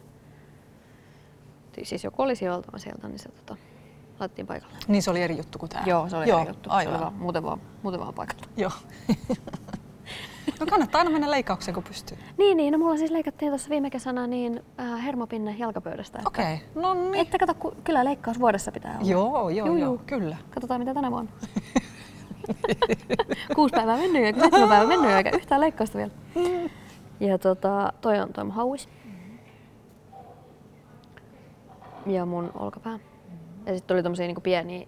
[1.83, 3.57] Siis joku oli sijoiltava sieltä, niin se tota,
[4.19, 4.75] laitettiin paikalle.
[4.87, 5.83] Niin se oli eri juttu kuin tämä?
[5.87, 6.69] Joo, se oli Joo, eri juttu.
[6.71, 6.93] Aivan.
[6.93, 8.45] Se oli vaan, muuten, vaan, muuten vaan paikalla.
[8.57, 8.71] Joo.
[10.59, 12.17] No kannattaa aina mennä leikkaukseen, kun pystyy.
[12.37, 12.71] Niin, niin.
[12.71, 16.19] No mulla siis leikattiin tuossa viime kesänä niin äh, hermopinne jalkapöydästä.
[16.25, 16.83] Okei, okay.
[16.83, 17.15] no niin.
[17.15, 19.11] Että kato, ku- kyllä leikkaus vuodessa pitää olla.
[19.11, 20.01] Joo, joo, joo, juu.
[20.05, 20.37] kyllä.
[20.49, 21.31] Katsotaan mitä tänä vuonna.
[23.55, 26.11] Kuusi päivää mennyt eikä seitsemän päivää mennyt eikä yhtään leikkausta vielä.
[27.19, 28.89] Ja tota, toi on toi mun hauis.
[32.05, 32.99] Ja mun olkapää.
[33.65, 34.87] Ja sitten tuli tommosia niinku pieniä,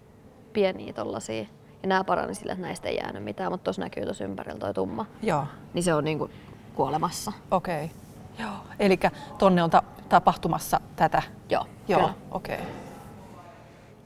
[0.52, 1.46] pieniä tollasia.
[1.82, 4.74] Ja nää parani sillä, että näistä ei jäänyt mitään, mutta tossa näkyy tossa ympärillä toi
[4.74, 5.06] tumma.
[5.22, 6.30] Joo, Niin se on niinku
[6.74, 7.32] kuolemassa.
[7.50, 7.84] okei.
[7.84, 7.96] Okay.
[8.46, 8.98] Joo, eli
[9.38, 11.22] tonne on ta- tapahtumassa tätä.
[11.50, 12.56] Joo, Joo, okei.
[12.56, 12.66] Okay.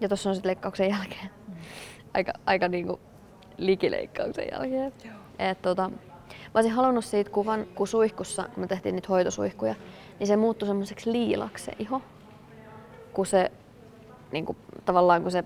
[0.00, 1.30] Ja tuossa on sitten leikkauksen jälkeen.
[2.14, 3.00] Aika, aika niinku
[3.56, 4.92] likileikkauksen jälkeen.
[5.38, 5.90] Et tota,
[6.30, 9.74] mä olisin halunnut siitä kuvan, kun suihkussa, kun me tehtiin niitä hoitosuihkuja,
[10.18, 12.02] niin se muuttui semmoiseksi liilaksi se iho.
[13.12, 13.52] Kun se,
[14.32, 15.44] niinku, tavallaan kun se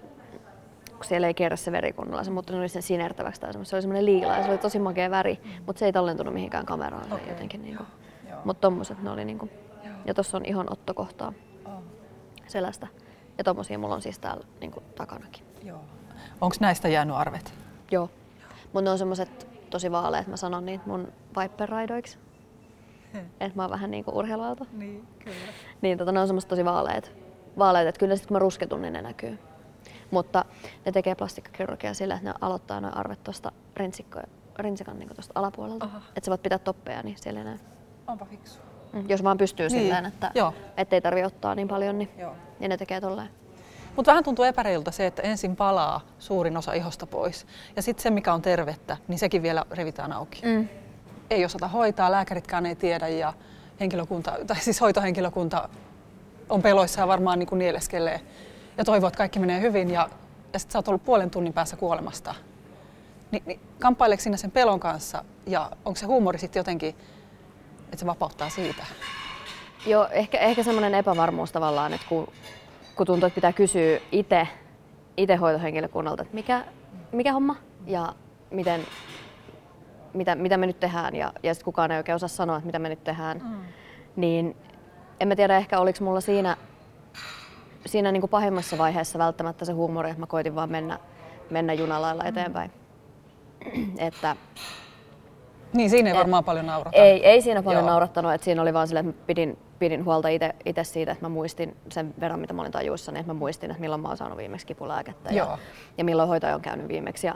[1.04, 3.70] kun siellä ei kierrä se veri kunnolla, se muuttui sen sinertäväksi tai semmoista.
[3.70, 6.66] Se oli semmoinen liila ja se oli tosi makea väri, mutta se ei tallentunut mihinkään
[6.66, 7.28] kameraan Okei.
[7.28, 7.62] jotenkin.
[7.62, 7.82] Niinku.
[8.28, 8.40] Joo.
[8.44, 9.48] Mutta tommoset ne oli niinku.
[10.04, 11.32] Ja tossa on ihon ottokohtaa
[12.46, 12.86] selästä.
[13.38, 15.44] Ja tommosia mulla on siis täällä niinku takanakin.
[15.62, 15.80] Joo.
[16.40, 17.54] Onko näistä jäänyt arvet?
[17.90, 18.10] Joo.
[18.64, 22.18] Mutta ne on semmoset tosi vaaleat, mä sanon niitä mun viper-raidoiksi.
[23.40, 24.66] Että mä oon vähän niinku urheiluauto.
[24.72, 25.36] Niin, kyllä.
[25.80, 27.12] Niin tota, ne on semmoset tosi vaaleat.
[27.58, 29.38] Vaaleat, että kyllä sit kun mä rusketun, niin ne näkyy.
[30.10, 30.44] Mutta
[30.86, 33.52] ne tekee plastikkakirurgiaa sillä, että ne aloittaa noin arvet tuosta
[34.58, 35.88] rinsikan niin tosta alapuolelta.
[36.16, 37.58] Että sä voit pitää toppeja, niin siellä ei näy.
[38.06, 38.60] Onpa fiksu.
[38.92, 39.04] Mm.
[39.08, 40.54] Jos vaan pystyy Niin, silleen, että joo.
[40.76, 42.34] ettei tarvi ottaa niin paljon, niin, Joo.
[42.60, 43.28] niin ne tekee tolleen.
[43.96, 47.46] Mutta vähän tuntuu epäreilulta se, että ensin palaa suurin osa ihosta pois.
[47.76, 50.40] Ja sitten se, mikä on tervettä, niin sekin vielä revitään auki.
[50.44, 50.68] Mm.
[51.30, 53.32] Ei osata hoitaa, lääkäritkään ei tiedä ja
[53.80, 55.68] henkilökunta, tai siis hoitohenkilökunta
[56.48, 58.20] on peloissa ja varmaan niin kuin nieleskelee
[58.78, 60.08] ja toivoo, että kaikki menee hyvin ja,
[60.52, 62.34] ja sitten sä oot ollut puolen tunnin päässä kuolemasta.
[63.30, 66.96] Ni, niin kamppaileeko sinä sen pelon kanssa ja onko se huumori sitten jotenkin,
[67.84, 68.86] että se vapauttaa siitä?
[69.86, 72.28] Joo, ehkä, ehkä semmoinen epävarmuus tavallaan, että kun,
[72.96, 74.48] kun tuntuu, että pitää kysyä itse
[75.16, 76.64] ite hoitohenkilökunnalta, että mikä,
[77.12, 78.14] mikä homma ja
[78.50, 78.80] miten,
[80.14, 82.78] mitä, mitä me nyt tehdään ja, ja sitten kukaan ei oikein osaa sanoa, että mitä
[82.78, 83.56] me nyt tehdään, mm.
[84.16, 84.56] niin
[85.20, 86.56] en mä tiedä ehkä oliko mulla siinä,
[87.86, 90.98] siinä niin kuin pahimmassa vaiheessa välttämättä se huumori, että mä koitin vaan mennä,
[91.50, 92.70] mennä junalailla eteenpäin.
[93.98, 94.36] että
[95.72, 96.96] Niin, siinä ei Et- varmaan paljon naurata.
[96.98, 97.90] ei, ei siinä paljon Joo.
[97.90, 100.28] naurattanut, että siinä oli vaan sille, että mä pidin, pidin huolta
[100.64, 103.80] itse siitä, että mä muistin sen verran, mitä mä olin tajuissani, että mä muistin, että
[103.80, 105.58] milloin mä oon saanut viimeksi kipulääkettä ja, Joo.
[105.98, 107.26] ja milloin hoitaja on käynyt viimeksi.
[107.26, 107.34] Ja,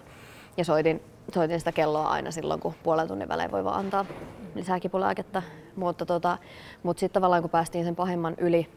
[0.57, 1.03] ja soitin,
[1.35, 4.07] soitin sitä kelloa aina silloin, kun puolen tunnin välein voi vaan antaa
[4.55, 5.42] lisää kipulääkettä.
[5.77, 6.38] Mutta tota,
[6.83, 8.68] mut sitten tavallaan kun päästiin sen pahimman yli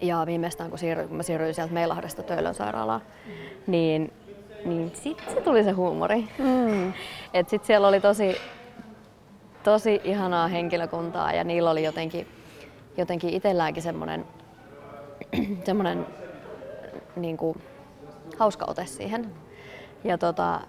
[0.00, 3.00] ja viimeistään kun, siirryin, kun mä siirryin sieltä Meilahdesta Töölön sairaalaan,
[3.66, 4.12] niin,
[4.64, 6.28] niin sitten se tuli se huumori.
[6.38, 6.92] Mm.
[7.34, 8.36] Et sit siellä oli tosi,
[9.62, 12.26] tosi ihanaa henkilökuntaa ja niillä oli jotenkin,
[12.96, 14.24] jotenkin itselläänkin semmoinen
[15.66, 16.06] semmoinen
[17.16, 17.62] niin kuin,
[18.38, 19.32] hauska ote siihen.
[20.04, 20.60] Ja, tota,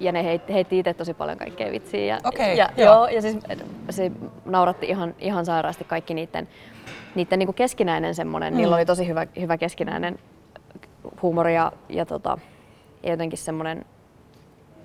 [0.00, 2.04] ja ne heitti, heitti itse tosi paljon kaikkea vitsiä.
[2.04, 2.94] Ja, Okei, ja, joo.
[2.94, 3.38] joo, ja siis
[3.90, 4.12] se
[4.44, 6.48] nauratti ihan, ihan sairaasti kaikki niiden,
[7.14, 8.52] niiden niin kuin keskinäinen semmoinen.
[8.52, 8.56] Mm.
[8.56, 10.18] Niillä oli tosi hyvä, hyvä keskinäinen
[11.22, 12.38] huumori ja, ja, tota,
[13.02, 13.84] ja jotenkin semmoinen,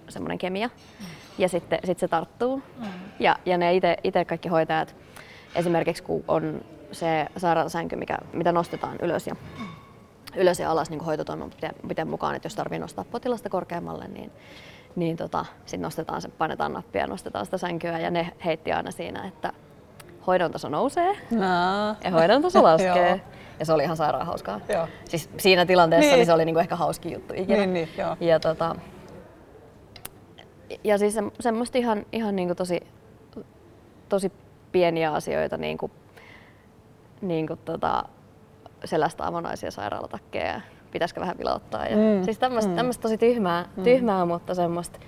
[0.09, 0.69] semmoinen kemia.
[1.37, 2.61] Ja sitten sit se tarttuu.
[2.79, 2.85] Mm.
[3.19, 4.95] Ja, ja ne itse kaikki hoitajat,
[5.55, 9.35] esimerkiksi kun on se sairaalasänky, mikä, mitä nostetaan ylös ja,
[10.35, 14.31] ylös ja alas niin hoitotoimenpiteen mukaan, että jos tarvii nostaa potilasta korkeammalle, niin,
[14.95, 18.91] niin tota, sitten nostetaan se, painetaan nappia ja nostetaan sitä sänkyä ja ne heitti aina
[18.91, 19.53] siinä, että
[20.27, 21.45] hoidon taso nousee No.
[22.03, 23.21] ja hoidon taso laskee.
[23.59, 24.59] ja se oli ihan sairaan hauskaa.
[24.73, 24.87] Joo.
[25.05, 26.15] Siis siinä tilanteessa Niin.
[26.17, 26.25] niin.
[26.25, 27.57] se oli niinku ehkä hauskin juttu ikinä.
[27.59, 28.17] Niin, niin, joo.
[28.19, 28.75] Ja, tota,
[30.83, 32.81] ja siis se, semmoista ihan, ihan niinku tosi,
[34.09, 34.31] tosi
[34.71, 35.91] pieniä asioita, niinku,
[37.21, 38.03] niinku tota,
[38.85, 40.61] selästä avonaisia sairaalatakkeja ja
[40.91, 41.85] pitäisikö vähän vilauttaa.
[41.85, 42.89] Ja, Mm, Siis tämmöistä mm.
[43.01, 44.99] tosi tyhmää, tyhmää mutta semmoista,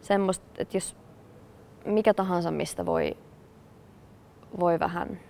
[0.00, 0.96] semmoista, että jos
[1.84, 3.16] mikä tahansa, mistä voi,
[4.60, 5.20] voi vähän,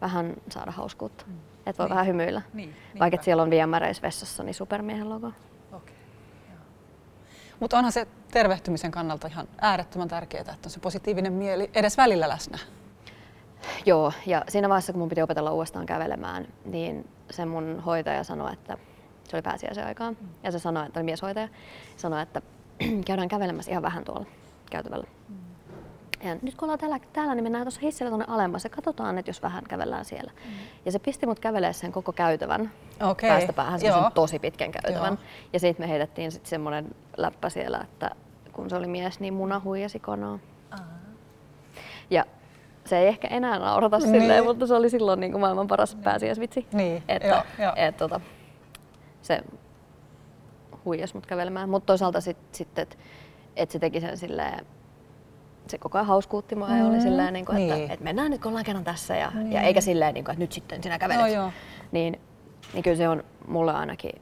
[0.00, 1.24] vähän saada hauskuutta.
[1.66, 1.90] Että voi Niin.
[1.90, 2.42] vähän hymyillä.
[2.54, 5.32] Niin, Vaikka siellä on viemäreis vessassa, niin supermiehen logo.
[5.72, 5.94] Okei.
[7.60, 12.28] Mutta onhan se tervehtymisen kannalta ihan äärettömän tärkeää, että on se positiivinen mieli edes välillä
[12.28, 12.58] läsnä.
[13.86, 18.52] Joo, ja siinä vaiheessa kun mun piti opetella uudestaan kävelemään, niin se mun hoitaja sanoi,
[18.52, 18.78] että
[19.28, 21.48] se oli pääsiäisen aikaan, ja se sanoi, että oli mieshoitaja,
[21.96, 22.42] sanoi, että
[23.06, 24.26] käydään kävelemässä ihan vähän tuolla
[24.70, 25.06] käytävällä.
[26.22, 29.28] Ja nyt kun ollaan täällä, täällä niin mennään tuossa hissillä tuonne alemmas ja katsotaan, että
[29.28, 30.32] jos vähän kävellään siellä.
[30.84, 32.72] Ja se pisti mut kävelemään sen koko käytävän
[33.10, 35.12] Okei, päästä päähän, semmoisen tosi pitkän käytävän.
[35.12, 35.22] Joo.
[35.52, 38.10] Ja sitten me heitettiin sitten semmoinen läppä siellä, että
[38.52, 40.38] kun se oli mies, niin muna huijasi kanaa.
[42.10, 42.24] Ja
[42.84, 44.20] se ei ehkä enää naurata niin.
[44.20, 46.04] silleen, mutta se oli silloin niin kuin maailman paras niin.
[46.04, 46.66] pääsiäisvitsi.
[46.72, 47.72] Niin, että, joo, joo.
[47.76, 48.20] Et, tota,
[49.22, 49.42] se
[50.84, 51.68] huijas mut kävelemään.
[51.68, 52.96] Mutta toisaalta sitten, sit, että
[53.56, 54.66] et se teki sen silleen,
[55.66, 56.78] se koko ajan hauskuutti mua mm.
[56.78, 57.02] ja oli mm.
[57.02, 57.90] silleen, niin kuin, että, niin.
[57.90, 59.52] että mennään nyt kun ollaan kerran tässä ja, niin.
[59.52, 61.32] ja eikä silleen, niin kuin, että nyt sitten sinä kävelet.
[61.32, 61.52] Joo, joo.
[61.92, 62.20] Niin,
[62.74, 64.12] niin kyllä se on mulle ainakin,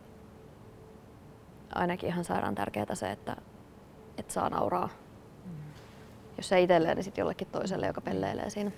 [1.74, 3.36] ainakin ihan sairaan tärkeää se, että,
[4.18, 4.88] että saa nauraa.
[5.44, 5.52] Mm.
[6.36, 8.70] Jos ei itselleen, niin sitten jollekin toiselle, joka pelleilee siinä.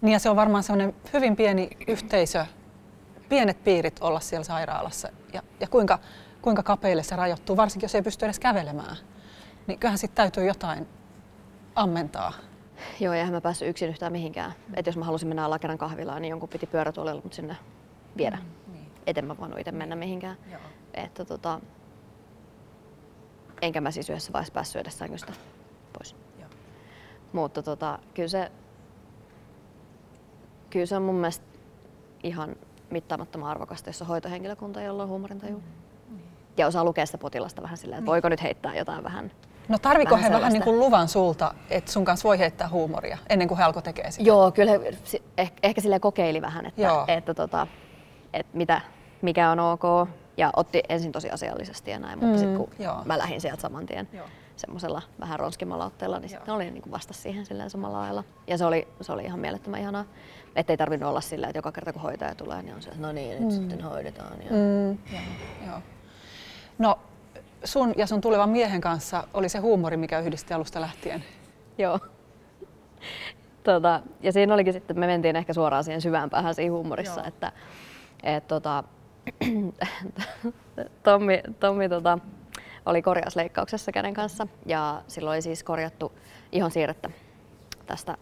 [0.00, 2.46] Niin ja se on varmaan sellainen hyvin pieni yhteisö,
[3.28, 5.08] pienet piirit olla siellä sairaalassa.
[5.32, 5.98] Ja, ja kuinka,
[6.42, 8.96] kuinka kapeille se rajoittuu, varsinkin jos ei pysty edes kävelemään.
[9.66, 10.88] Niin kyllähän sitten täytyy jotain
[11.76, 12.32] ammentaa.
[13.00, 14.52] Joo, ja mä päässyt yksin yhtään mihinkään.
[14.68, 14.74] Mm.
[14.76, 17.56] Et jos mä halusin mennä Lakeran kahvilaan, niin jonkun piti pyörätuolella mut sinne
[18.16, 18.36] viedä.
[18.36, 18.86] Mm, niin.
[19.06, 20.36] Eten mä voinut itse mennä mihinkään.
[20.50, 20.60] Joo.
[20.94, 21.60] Että tota,
[23.62, 25.32] enkä mä siis yhdessä vaiheessa päässyt edes sängystä
[25.92, 26.16] pois.
[26.38, 26.48] Joo.
[27.32, 28.52] Mutta tota, kyllä se,
[30.70, 31.44] kyllä se on mun mielestä
[32.22, 32.56] ihan
[32.90, 35.56] mittaamattoman arvokasta, jos on hoitohenkilökunta, jolla on huumorintaju.
[35.56, 36.16] Mm.
[36.16, 36.28] Niin.
[36.56, 38.12] Ja osaa lukea sitä potilasta vähän silleen, että niin.
[38.12, 39.30] voiko nyt heittää jotain vähän
[39.68, 43.48] No tarviko he vähän niin kuin luvan sulta, että sun kanssa voi heittää huumoria ennen
[43.48, 44.24] kuin he alkoi tekee sitä?
[44.24, 44.80] Joo, kyllä he
[45.38, 47.66] ehkä, ehkä sille kokeili vähän, että, että, että, tota,
[48.32, 48.80] että mitä,
[49.22, 50.08] mikä on ok.
[50.36, 53.02] Ja otti ensin tosi asiallisesti ja näin, mutta mm, sitten kun joo.
[53.04, 54.08] mä lähdin sieltä saman tien
[54.56, 58.24] semmoisella vähän ronskimmalla otteella, niin sitten oli niin kuin vasta siihen silleen samalla lailla.
[58.46, 60.04] Ja se oli, se oli ihan mielettömän ihanaa.
[60.56, 63.02] Että ei tarvinnut olla silleen, että joka kerta kun hoitaja tulee, niin on se, että
[63.02, 63.50] no niin, nyt mm.
[63.50, 64.42] sitten hoidetaan.
[64.42, 64.50] Ja...
[64.50, 65.22] Mm, joo,
[65.66, 65.78] joo.
[66.78, 66.98] No
[67.64, 71.24] sun ja sun tulevan miehen kanssa oli se huumori, mikä yhdisti alusta lähtien.
[71.78, 71.98] Joo.
[73.62, 77.28] Tota, ja siinä olikin sitten, me mentiin ehkä suoraan siihen syvään päähän siinä huumorissa, Joo.
[77.28, 77.52] että
[78.22, 78.84] et, tota,
[81.02, 82.18] Tommi, Tommi tota,
[82.86, 86.12] oli korjausleikkauksessa käden kanssa ja silloin oli siis korjattu
[86.52, 87.10] ihon siirrettä
[87.86, 88.16] tästä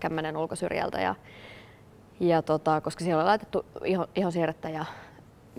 [0.00, 1.14] kämmenen ulkosyrjältä ja,
[2.20, 4.84] ja tota, koska siellä oli laitettu ihon, ihon siirrettä ja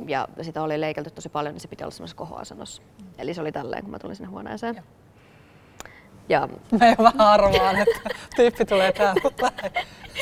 [0.07, 2.81] ja sitä oli leikelty tosi paljon, niin se piti olla semmoisessa kohoasennossa.
[2.81, 3.07] Mm.
[3.17, 4.75] Eli se oli tälleen, kun mä tulin sinne huoneeseen.
[4.75, 4.83] Ja.
[6.29, 6.47] Ja...
[6.79, 7.99] Mä jo vähän arvaan, että
[8.35, 9.21] tyyppi tulee täältä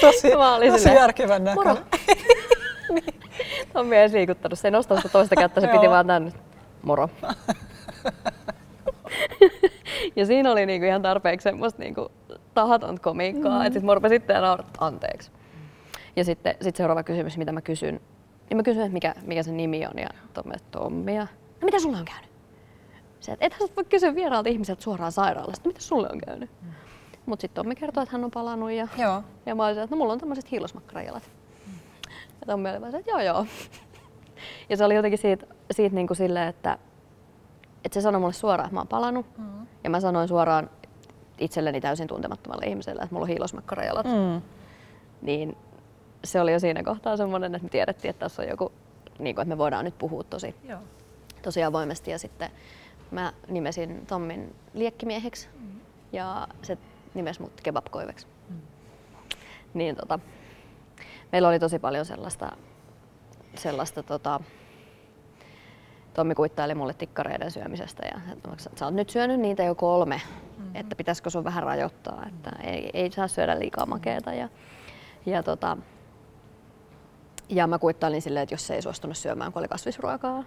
[0.01, 0.27] Tosi,
[0.71, 1.83] tosi järkevän näköinen.
[2.93, 3.19] niin.
[3.73, 4.59] Tommi ei liikuttanut.
[4.59, 6.31] Se ei nostanut sitä toista kättä, se piti vaan tänne.
[6.81, 7.09] Moro.
[10.15, 12.11] ja siinä oli niinku ihan tarpeeksi semmoista niinku
[12.53, 13.65] tahatonta komiikkaa, mm.
[13.65, 15.31] että sit mä sitten ja naurat, anteeksi.
[16.15, 18.01] Ja sitten sit seuraava kysymys, mitä mä kysyn,
[18.49, 21.27] niin mä kysyin, että mikä, mikä se nimi on ja Tommi, Tommi ja
[21.61, 22.29] no mitä sulle on käynyt?
[23.19, 26.49] Se, että ethän voi kysyä vieraalta ihmiseltä suoraan sairaalasta, mitä sulle on käynyt?
[26.61, 26.69] Mm.
[27.25, 29.23] Mutta sitten Tommi kertoi, että hän on palannut ja, joo.
[29.45, 31.23] ja mä olisin, että no mulla on tämmöiset hiilosmakkarajalat.
[31.67, 31.73] Mm.
[32.41, 33.45] Ja Tommi oli että joo joo.
[34.69, 36.77] ja se oli jotenkin siitä, siitä niin kuin silleen, että,
[37.85, 39.25] että se sanoi mulle suoraan, että mä oon palannut.
[39.37, 39.67] Mm.
[39.83, 40.69] Ja mä sanoin suoraan
[41.37, 44.05] itselleni täysin tuntemattomalle ihmiselle, että mulla on hiilosmakkarajalat.
[44.05, 44.41] Mm.
[45.21, 45.57] Niin
[46.23, 48.71] se oli jo siinä kohtaa semmoinen, että me tiedettiin, että tässä on joku,
[49.19, 50.79] niin kuin, että me voidaan nyt puhua tosi, Joo.
[51.41, 52.11] tosi avoimesti.
[52.11, 52.51] Ja sitten
[53.11, 55.79] mä nimesin Tommin liekkimieheksi mm.
[56.11, 56.77] ja se
[57.13, 58.27] nimesi mut kebabkoiveksi.
[58.49, 58.61] Mm.
[59.73, 60.19] Niin tota,
[61.31, 62.51] meillä oli tosi paljon sellaista,
[63.55, 64.39] sellaista tota,
[66.13, 70.75] Tommi kuittaili mulle tikkareiden syömisestä ja että sä oot nyt syönyt niitä jo kolme, mm-hmm.
[70.75, 74.33] että pitäisikö sun vähän rajoittaa, että ei, ei saa syödä liikaa makeeta.
[74.33, 74.49] Ja,
[75.25, 75.77] ja tota,
[77.49, 80.43] ja mä kuittailin silleen, että jos se ei suostunut syömään, kun oli kasvisruokaa,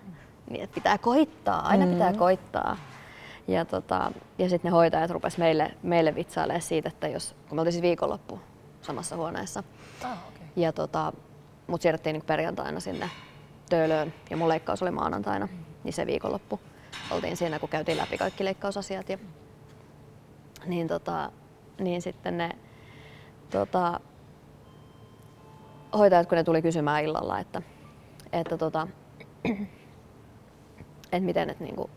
[0.51, 1.93] niin että pitää koittaa, aina mm.
[1.93, 2.77] pitää koittaa.
[3.49, 7.61] Ja, tota, ja sitten ne hoitajat rupes meille, meille vitsailemaan siitä, että jos, kun me
[7.61, 8.41] oltiin siis viikonloppu
[8.83, 9.63] samassa huoneessa.
[10.05, 10.47] Ah, okay.
[10.57, 11.13] Ja tota,
[11.67, 13.11] mut siirrettiin niin perjantaina sinne
[13.71, 15.65] töölöön ja mun leikkaus oli maanantaina, mm.
[15.85, 16.61] niin se viikonloppu.
[17.11, 19.09] Oltiin siinä, kun käytiin läpi kaikki leikkausasiat.
[19.09, 19.19] Ja,
[20.67, 21.33] niin, tota,
[21.81, 22.51] niin sitten ne
[23.51, 24.01] tota,
[25.99, 27.63] hoitajat, kun ne tuli kysymään illalla, että,
[28.33, 28.89] että, tota,
[31.13, 31.91] että miten, että niinku,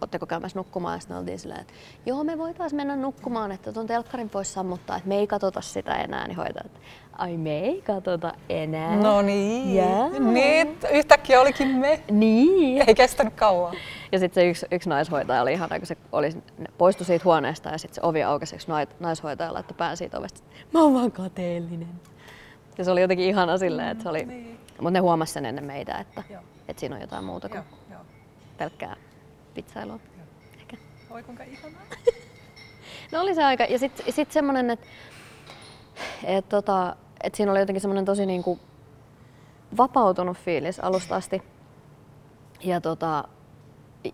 [0.00, 0.96] ootteko käymässä nukkumaan?
[0.96, 1.72] Ja sitten oltiin silleen, että
[2.06, 5.94] joo, me voitaisiin mennä nukkumaan, että tuon telkkarin pois sammuttaa, että me ei katsota sitä
[5.94, 6.26] enää.
[6.26, 6.80] Niin hoitajat, että
[7.12, 8.96] ai me ei katsota enää.
[8.96, 10.12] No niin, yeah.
[10.12, 12.02] niin yhtäkkiä olikin me.
[12.10, 12.88] Niin.
[12.88, 13.74] Ei kestänyt kauan.
[14.12, 16.28] Ja sitten se yksi, yksi naishoitaja oli ihana, kun se oli,
[16.78, 18.56] poistui siitä huoneesta ja sitten se ovi aukesi,
[19.00, 20.42] naishoitaja laittoi pään siitä ovesta.
[20.72, 21.88] Mä oon vaan kateellinen.
[22.78, 24.24] Ja se oli jotenkin ihana silleen, että se oli...
[24.24, 24.58] Niin.
[24.80, 26.22] Mutta ne huomasi sen ennen meitä, että,
[26.68, 28.06] että siinä on jotain muuta kuin Joo, jo.
[28.58, 28.96] pelkkää
[29.54, 29.98] pizzailua.
[30.58, 30.76] Ehkä.
[31.10, 31.82] Oi kuinka ihanaa.
[33.12, 33.64] no oli se aika.
[33.64, 34.86] Ja sitten sit semmonen, että
[36.24, 38.58] et, tota, et siinä oli jotenkin semmoinen tosi niinku
[39.76, 41.42] vapautunut fiilis alusta asti.
[42.64, 43.24] Ja tota,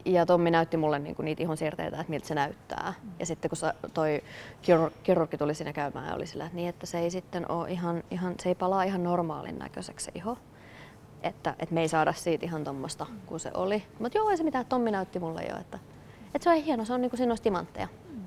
[0.05, 2.95] ja Tommi näytti mulle niinku niitä ihonsiirteitä, että miltä se näyttää.
[3.03, 3.11] Mm.
[3.19, 4.23] Ja sitten kun sa, toi
[5.03, 8.05] kirurgi tuli siinä käymään ja oli sillä, että, niin, että se ei sitten ole ihan,
[8.11, 10.39] ihan, se ei palaa ihan normaalin näköiseksi se iho.
[11.23, 13.21] Että, että me ei saada siitä ihan tuommoista mm.
[13.27, 13.85] kuin se oli.
[13.99, 15.79] Mutta joo, ei se mitään, Tommi näytti mulle jo, että,
[16.35, 17.89] että se on hieno, se on niinku siinä olisi timantteja.
[18.09, 18.25] Mm.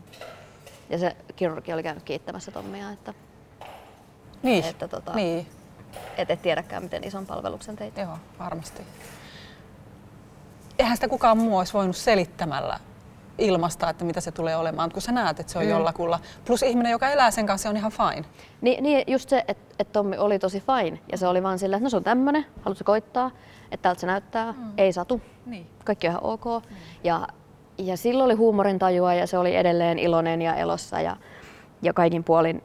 [0.89, 3.13] Ja se kirurgi oli käynyt kiittämässä Tommia, että,
[4.43, 4.65] niin.
[4.65, 5.48] että tota, niin.
[6.17, 7.98] et, et tiedäkään, miten ison palveluksen teit.
[7.98, 8.84] Joo, varmasti
[10.80, 12.80] eihän sitä kukaan muu olisi voinut selittämällä
[13.38, 15.70] ilmasta, että mitä se tulee olemaan, kun sä näet, että se on mm.
[15.70, 16.20] jollakulla.
[16.46, 18.26] Plus ihminen, joka elää sen kanssa, on ihan fine.
[18.62, 21.78] Niin, niin just se, että, että Tommi oli tosi fine ja se oli vaan silleen,
[21.78, 23.32] että no se on tämmönen, haluatko koittaa,
[23.72, 24.74] että tältä se näyttää, mm.
[24.78, 25.68] ei satu, niin.
[25.86, 26.46] kaikki on ihan ok.
[26.46, 26.76] Mm.
[27.04, 27.28] Ja,
[27.78, 31.18] ja silloin oli huumorin tajua ja se oli edelleen iloinen ja elossa ja,
[31.82, 32.63] ja kaikin puolin,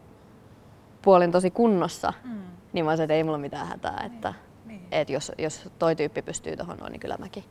[1.03, 2.13] puolin tosi kunnossa.
[2.25, 2.43] Mm.
[2.73, 4.13] Niin mä sanoin, että ei mulla mitään hätää, niin.
[4.13, 4.87] että, niin.
[4.91, 7.45] että jos, jos toi tyyppi pystyy tuohon noin, niin kyllä mäkin.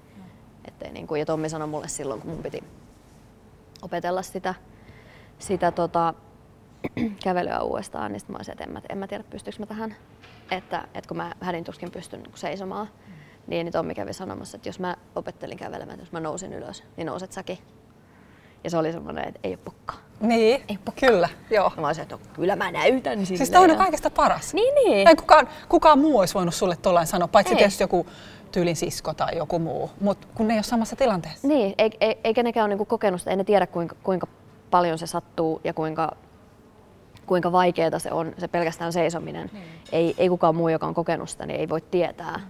[0.65, 2.63] Ettei niin kuin, ja Tommi sanoi mulle silloin, kun mun piti
[3.82, 4.54] opetella sitä,
[5.39, 6.13] sitä tota,
[7.24, 9.95] kävelyä uudestaan, niin sitten mä olisin, että en mä, en mä tiedä pystyykö mä tähän.
[10.52, 13.13] Että, että kun mä hädin tuskin pystyn niin seisomaan, mm.
[13.47, 16.84] niin, niin Tommi kävi sanomassa, että jos mä opettelin kävelemään, että jos mä nousin ylös,
[16.97, 17.58] niin nouset säkin.
[18.63, 19.97] Ja se oli semmoinen, että ei ole pokkaa.
[20.19, 21.08] Niin, ei pokka.
[21.08, 21.71] kyllä, joo.
[21.76, 23.38] Ja mä olisin, että no, kyllä mä näytän sille.
[23.38, 24.54] Siis tämä on kaikesta paras.
[24.54, 25.08] Niin, niin.
[25.08, 27.58] Ei kukaan, kukaan muu olisi voinut sulle tollain sanoa, paitsi ei.
[27.58, 28.06] tietysti joku
[28.51, 31.47] tyylin sisko tai joku muu, mutta kun ne ei ole samassa tilanteessa.
[31.47, 34.27] Niin, ei, ei, eikä nekään ole niinku kokenut sitä, ei ne tiedä kuinka, kuinka
[34.71, 36.15] paljon se sattuu ja kuinka,
[37.25, 39.49] kuinka vaikeaa se on, se pelkästään seisominen.
[39.53, 39.63] Niin.
[39.91, 42.37] Ei, ei kukaan muu, joka on kokenut sitä, niin ei voi tietää.
[42.37, 42.43] Mm.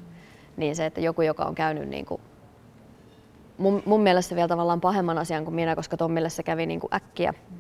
[0.58, 2.22] Niin se, että joku, joka on käynyt niin kuin,
[3.58, 6.96] mun, mun mielestä vielä tavallaan pahemman asian kuin minä, koska Tommille se kävi niin kuin
[6.96, 7.58] äkkiä, mm.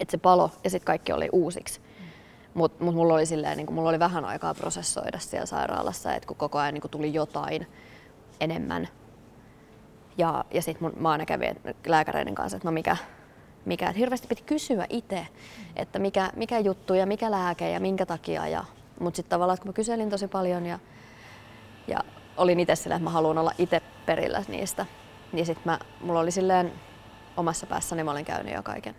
[0.00, 1.80] että se palo ja sitten kaikki oli uusiksi.
[2.58, 6.36] Mutta mut mulla oli silleen, niin mulla oli vähän aikaa prosessoida siellä sairaalassa, että kun
[6.36, 7.66] koko ajan niin tuli jotain
[8.40, 8.88] enemmän.
[10.18, 12.96] Ja, ja sitten mä aina kävin lääkäreiden kanssa, että no mikä,
[13.64, 13.90] mikä.
[13.90, 15.26] Et hirveästi piti kysyä itse,
[15.76, 18.48] että mikä, mikä juttu ja mikä lääke ja minkä takia.
[18.48, 18.64] Ja,
[19.00, 20.78] mutta sitten tavallaan, kun mä kyselin tosi paljon ja,
[21.86, 21.98] ja
[22.36, 24.86] olin itse silleen, että mä haluan olla itse perillä niistä,
[25.32, 26.72] niin sitten mulla oli silleen
[27.36, 28.94] omassa päässäni, mä olin käynyt jo kaiken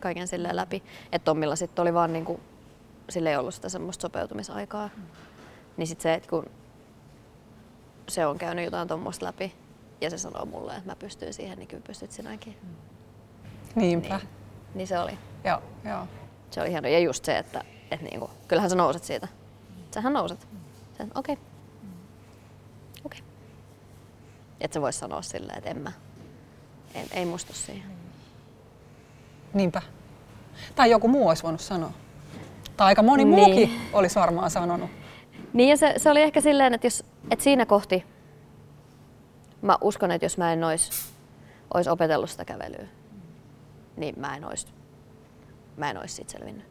[0.00, 0.82] kaiken sille läpi.
[1.12, 2.40] Että Tommilla sitten oli vaan niinku,
[3.10, 4.90] sille ei ollut sitä semmoista sopeutumisaikaa.
[4.96, 5.02] Mm.
[5.76, 6.46] Niin sitten se, että kun
[8.08, 9.54] se on käynyt jotain tuommoista läpi
[10.00, 12.56] ja se sanoo mulle, että mä pystyn siihen, niin kyllä pystyt sinäkin.
[12.62, 12.68] Mm.
[13.74, 14.16] Niinpä.
[14.16, 14.28] Niin,
[14.74, 15.18] niin se oli.
[15.44, 16.06] Joo, joo.
[16.50, 16.88] Se oli hieno.
[16.88, 19.28] Ja just se, että, että niinku, kyllähän sä nouset siitä.
[19.94, 20.48] Sähän nouset.
[20.92, 21.08] Okei.
[21.14, 21.36] Okay.
[23.04, 23.20] Okei.
[23.20, 23.20] Okay.
[24.60, 25.92] Että se voisi sanoa silleen, että en mä.
[26.94, 27.95] En, ei muistu siihen.
[29.56, 29.82] Niinpä.
[30.74, 31.92] Tai joku muu olisi voinut sanoa.
[32.76, 33.36] Tai aika moni niin.
[33.36, 34.90] muukin olisi varmaan sanonut.
[35.52, 38.04] Niin ja se, se oli ehkä silleen, että, jos, että siinä kohti
[39.62, 40.92] mä uskon, että jos mä en olisi,
[41.74, 42.86] olisi opetellut sitä kävelyä,
[43.96, 44.66] niin mä en olisi,
[45.76, 46.64] mä en olisi siitä selvinnyt.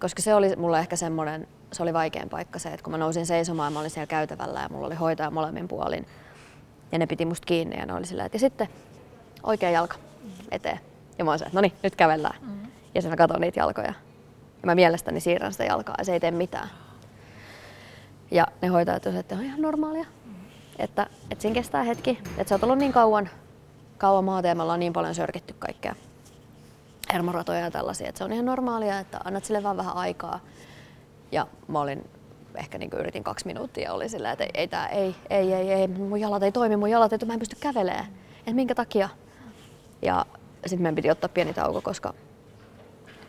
[0.00, 3.26] Koska se oli mulle ehkä semmoinen, se oli vaikein paikka se, että kun mä nousin
[3.26, 6.06] seisomaan, mä olin siellä käytävällä ja mulla oli hoitaja molemmin puolin.
[6.92, 8.68] Ja ne piti musta kiinni ja ne oli silleen, että ja sitten
[9.42, 9.96] oikea jalka
[10.50, 10.80] eteen.
[11.18, 12.40] Ja mä oon että no niin, nyt kävellään.
[12.40, 12.62] Mm-hmm.
[12.94, 13.86] Ja sitten mä katson niitä jalkoja.
[14.62, 16.68] Ja mä mielestäni siirrän sitä jalkaa ja se ei tee mitään.
[18.30, 20.04] Ja ne hoitajat tosiaan, että on ihan normaalia.
[20.04, 20.46] Mm-hmm.
[20.78, 22.18] Että, että siinä kestää hetki.
[22.38, 23.28] Että sä oot ollut niin kauan,
[23.98, 25.94] kauan maata ja me ollaan niin paljon sörkitty kaikkea
[27.12, 30.40] hermoratoja ja tällaisia, että se on ihan normaalia, että annat sille vaan vähän aikaa.
[31.32, 32.10] Ja mä olin
[32.54, 35.72] ehkä niin yritin kaksi minuuttia ja oli sillä, että ei, ei, tää, ei, ei, ei,
[35.72, 38.06] ei, mun jalat ei toimi, mun jalat ei, mä en pysty kävelemään.
[38.38, 39.08] Että minkä takia?
[40.02, 40.26] Ja
[40.68, 42.14] sitten meidän piti ottaa pieni tauko, koska,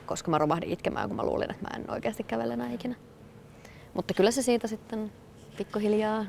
[0.05, 2.95] koska mä romahdin itkemään, kun mä luulin, että mä en oikeasti kävele enää ikinä.
[3.93, 5.11] Mutta kyllä se siitä sitten
[5.57, 6.25] pikkuhiljaa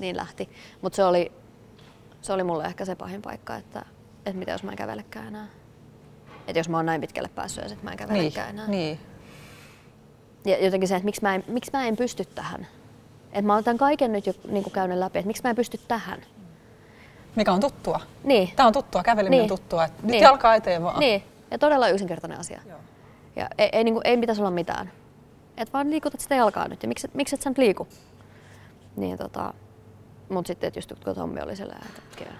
[0.00, 0.48] niin lähti.
[0.82, 1.32] Mutta se oli,
[2.22, 3.86] se oli mulle ehkä se pahin paikka, että,
[4.16, 5.46] että mitä jos mä en kävelekään enää.
[6.46, 8.68] Että jos mä oon näin pitkälle päässyt ja sitten mä en kävelekään niin, enää.
[8.68, 9.00] Niin.
[10.44, 12.66] Ja jotenkin se, että miksi mä en, miksi mä en pysty tähän.
[13.26, 15.80] Että mä oon tämän kaiken nyt jo niin käynyt läpi, että miksi mä en pysty
[15.88, 16.22] tähän
[17.36, 18.00] mikä on tuttua.
[18.24, 18.50] Niin.
[18.56, 19.52] Tämä on tuttua, käveleminen niin.
[19.52, 19.86] on tuttua.
[19.86, 20.22] Nyt niin.
[20.22, 21.00] jalkaa eteen vaan.
[21.00, 22.60] Niin, ja todella yksinkertainen asia.
[22.68, 22.78] Joo.
[23.36, 24.92] Ja ei, ei, niin kuin, ei pitäisi olla mitään.
[25.56, 27.88] Et vaan liikutat sitä jalkaa nyt ja miksi, miksi et sä nyt liiku?
[28.96, 29.54] Niin, tota,
[30.28, 32.34] mutta sitten että just kun Tommi oli siellä, että, että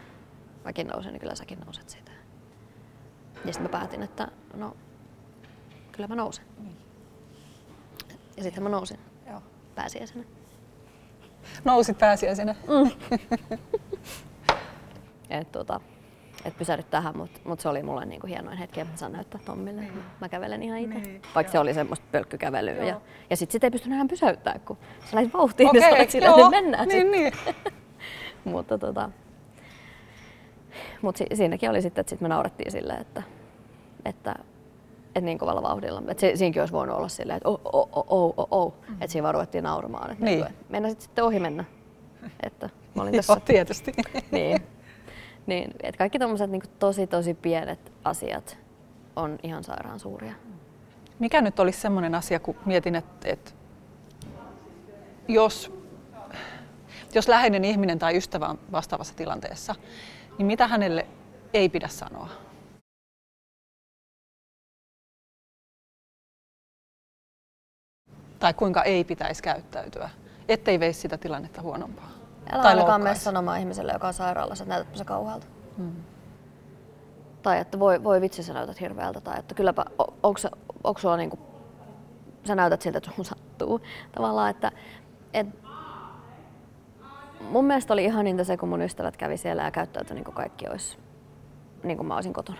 [0.64, 2.10] mäkin nousen, niin kyllä säkin nouset siitä.
[3.44, 4.76] Ja sitten mä päätin, että no,
[5.92, 6.44] kyllä mä nousen.
[6.58, 6.76] Niin.
[8.36, 8.98] Ja sitten mä nousin
[9.30, 9.42] Joo.
[9.74, 10.24] pääsiäisenä.
[11.64, 12.54] Nousit pääsiäisenä?
[12.68, 12.90] Mm.
[15.30, 15.80] Et, tota,
[16.44, 19.80] et pysähdy tähän, mutta mut se oli mulle niinku hienoin hetki, että saan näyttää Tommille.
[19.80, 20.02] Niin.
[20.20, 20.98] Mä kävelen ihan itse.
[20.98, 21.22] Niin.
[21.34, 22.84] Vaikka se oli semmoista pölkkykävelyä.
[22.84, 23.00] Ja,
[23.30, 24.78] ja sitten sit ei pystynyt enää pysäyttämään, kun
[25.10, 27.32] sä lähdit vauhtiin, okay, niin sä sillä, että mennään niin, niin.
[28.44, 29.10] mutta tota,
[31.02, 33.22] Mutta si- siinäkin oli sitten, että sit me naurettiin silleen, että,
[34.04, 34.34] että,
[35.06, 36.02] että niin kovalla vauhdilla.
[36.08, 38.74] Että se, siinäkin olisi voinut olla silleen, että oh, oh, oh, oh, oh, oh.
[38.88, 38.94] Mm.
[38.94, 40.10] että siinä vaan ruvettiin nauramaan.
[40.10, 40.40] Että Niin.
[40.40, 41.64] että meinasit sitten ohi mennä.
[42.42, 43.40] Että mä olin Joo, tässä.
[43.40, 43.92] tietysti.
[44.30, 44.62] niin.
[45.46, 45.70] Niin.
[45.82, 48.58] Että kaikki tommoset niin tosi tosi pienet asiat
[49.16, 50.34] on ihan sairaan suuria.
[51.18, 53.50] Mikä nyt olisi semmoinen asia, kun mietin, että, että
[55.28, 55.72] jos,
[57.14, 59.74] jos läheinen ihminen tai ystävä on vastaavassa tilanteessa,
[60.38, 61.06] niin mitä hänelle
[61.54, 62.28] ei pidä sanoa?
[68.38, 70.10] Tai kuinka ei pitäisi käyttäytyä,
[70.48, 72.13] ettei veisi sitä tilannetta huonompaa.
[72.52, 75.46] Älä Tai ainakaan mene sanomaan ihmiselle, joka on sairaalassa, että näytätkö sä kauhealta.
[77.42, 79.20] Tai että voi, voi vitsi, sä näytät hirveältä.
[79.20, 80.40] Tai että kylläpä, onko,
[80.84, 81.38] onko sulla niinku,
[82.44, 83.80] sä näytät siltä, että sun sattuu.
[84.12, 84.72] Tavallaan, että
[85.32, 85.46] et,
[87.40, 90.34] mun mielestä oli ihan niitä se, kun mun ystävät kävi siellä ja käyttäytyi niin kuin
[90.34, 90.98] kaikki olisi,
[91.82, 92.58] niin kuin mä olisin kotona.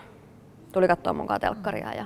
[0.71, 2.05] Tuli katsoa mun kanssa telkkaria ja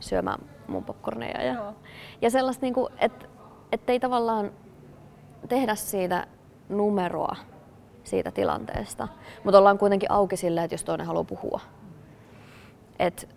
[0.00, 1.42] syömään mun popcorneja.
[1.42, 1.74] Ja, Joo.
[2.22, 3.26] ja sellaista, niin kuin, että
[3.72, 4.50] et ei tavallaan
[5.48, 6.26] tehdä siitä
[6.68, 7.36] numeroa
[8.04, 9.08] siitä tilanteesta,
[9.44, 11.60] mutta ollaan kuitenkin auki sille, että jos toinen haluaa puhua.
[12.98, 13.28] Et,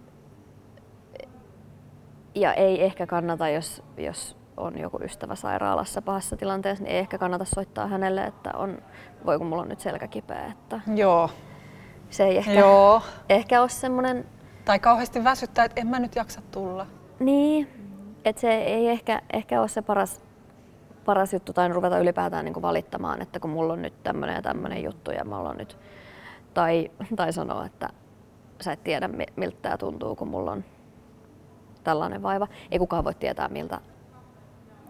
[2.36, 7.17] ja ei ehkä kannata, jos, jos on joku ystävä sairaalassa pahassa tilanteessa, niin ei ehkä
[7.17, 8.77] kannata soittaa hänelle, että on,
[9.25, 10.45] voi kun mulla on nyt selkä kipeä.
[10.45, 11.30] Että Joo,
[12.09, 13.01] se ei ehkä, joo.
[13.30, 14.25] ehkä ole semmoinen,
[14.65, 16.88] Tai kauheasti väsyttää, että en mä nyt jaksa tulla.
[17.19, 17.67] niin,
[18.25, 20.21] että se ei ehkä, ehkä ole se paras,
[21.10, 24.84] paras juttu tai ruveta ylipäätään niin valittamaan, että kun mulla on nyt tämmöinen ja tämmöinen
[24.84, 25.78] juttu ja mulla on nyt,
[26.53, 27.89] tai, tai sanoa, että
[28.62, 30.64] sä et tiedä mi- miltä tämä tuntuu, kun mulla on
[31.84, 32.47] tällainen vaiva.
[32.72, 33.80] Ei kukaan voi tietää, miltä,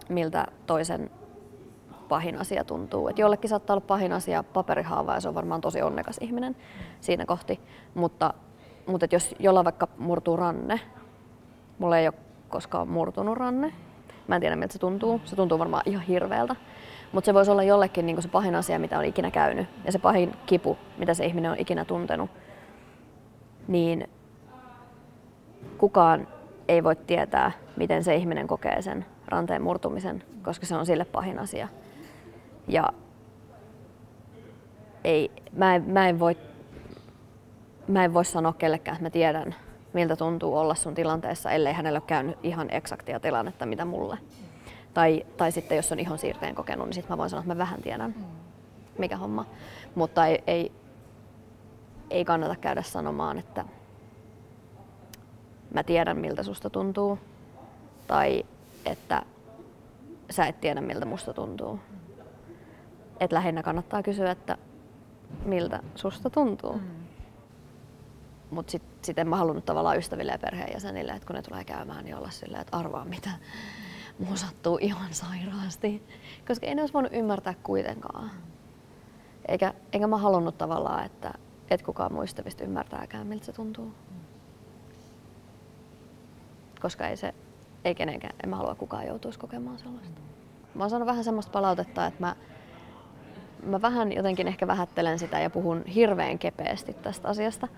[0.08, 1.10] miltä toisen
[2.08, 3.08] pahin asia tuntuu.
[3.08, 6.56] Et jollekin saattaa olla pahin asia paperihaava ja se on varmaan tosi onnekas ihminen
[7.00, 7.60] siinä kohti.
[7.94, 8.34] Mutta,
[8.86, 10.80] mutta et jos jollain vaikka murtuu ranne,
[11.78, 12.14] mulla ei ole
[12.48, 13.72] koskaan murtunut ranne.
[14.30, 15.20] Mä en tiedä miltä se tuntuu.
[15.24, 16.56] Se tuntuu varmaan ihan hirveältä.
[17.12, 19.68] Mutta se voisi olla jollekin niin se pahin asia, mitä on ikinä käynyt.
[19.84, 22.30] Ja se pahin kipu, mitä se ihminen on ikinä tuntenut.
[23.68, 24.08] Niin
[25.78, 26.28] kukaan
[26.68, 31.38] ei voi tietää, miten se ihminen kokee sen ranteen murtumisen, koska se on sille pahin
[31.38, 31.68] asia.
[32.68, 32.88] Ja
[35.04, 36.36] ei, mä, en, mä, en voi,
[37.88, 39.54] mä en voi sanoa kellekään, että mä tiedän,
[39.92, 44.18] miltä tuntuu olla sun tilanteessa, ellei hänellä ole käynyt ihan eksaktia tilannetta, mitä mulle.
[44.94, 47.58] Tai, tai sitten jos on ihon siirteen kokenut, niin sitten mä voin sanoa, että mä
[47.58, 48.14] vähän tiedän,
[48.98, 49.46] mikä homma.
[49.94, 50.72] Mutta ei, ei,
[52.10, 53.64] ei kannata käydä sanomaan, että
[55.74, 57.18] mä tiedän miltä susta tuntuu.
[58.06, 58.44] Tai
[58.86, 59.22] että
[60.30, 61.80] sä et tiedä miltä musta tuntuu.
[63.20, 64.58] Et lähinnä kannattaa kysyä, että
[65.44, 66.72] miltä susta tuntuu.
[66.72, 66.99] Mm.
[68.50, 72.04] Mutta sitten sit en mä halunnut tavallaan ystäville ja perheenjäsenille, että kun ne tulee käymään,
[72.04, 73.30] niin olla silleen, että arvaa mitä
[74.18, 76.02] muu sattuu ihan sairaasti.
[76.48, 78.30] Koska ei ne olisi voinut ymmärtää kuitenkaan.
[79.48, 81.32] Eikä, eikä mä halunnut tavallaan, että
[81.70, 83.94] et kukaan mun ystävistä ymmärtääkään, miltä se tuntuu.
[86.80, 87.34] Koska ei se,
[87.84, 90.20] ei kenenkään, en mä halua kukaan joutuisi kokemaan sellaista.
[90.74, 92.36] Mä oon saanut vähän semmoista palautetta, että mä,
[93.62, 97.68] mä vähän jotenkin ehkä vähättelen sitä ja puhun hirveän kepeästi tästä asiasta.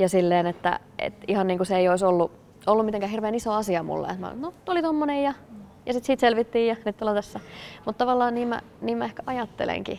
[0.00, 2.32] Ja silleen, että, että ihan niin kuin se ei olisi ollut,
[2.66, 4.06] ollut mitenkään hirveän iso asia mulle.
[4.06, 5.34] Että mä, no, oli tommonen ja,
[5.86, 7.40] ja sitten siitä selvittiin ja nyt ollaan tässä.
[7.86, 9.98] Mutta tavallaan niin mä, niin mä ehkä ajattelenkin,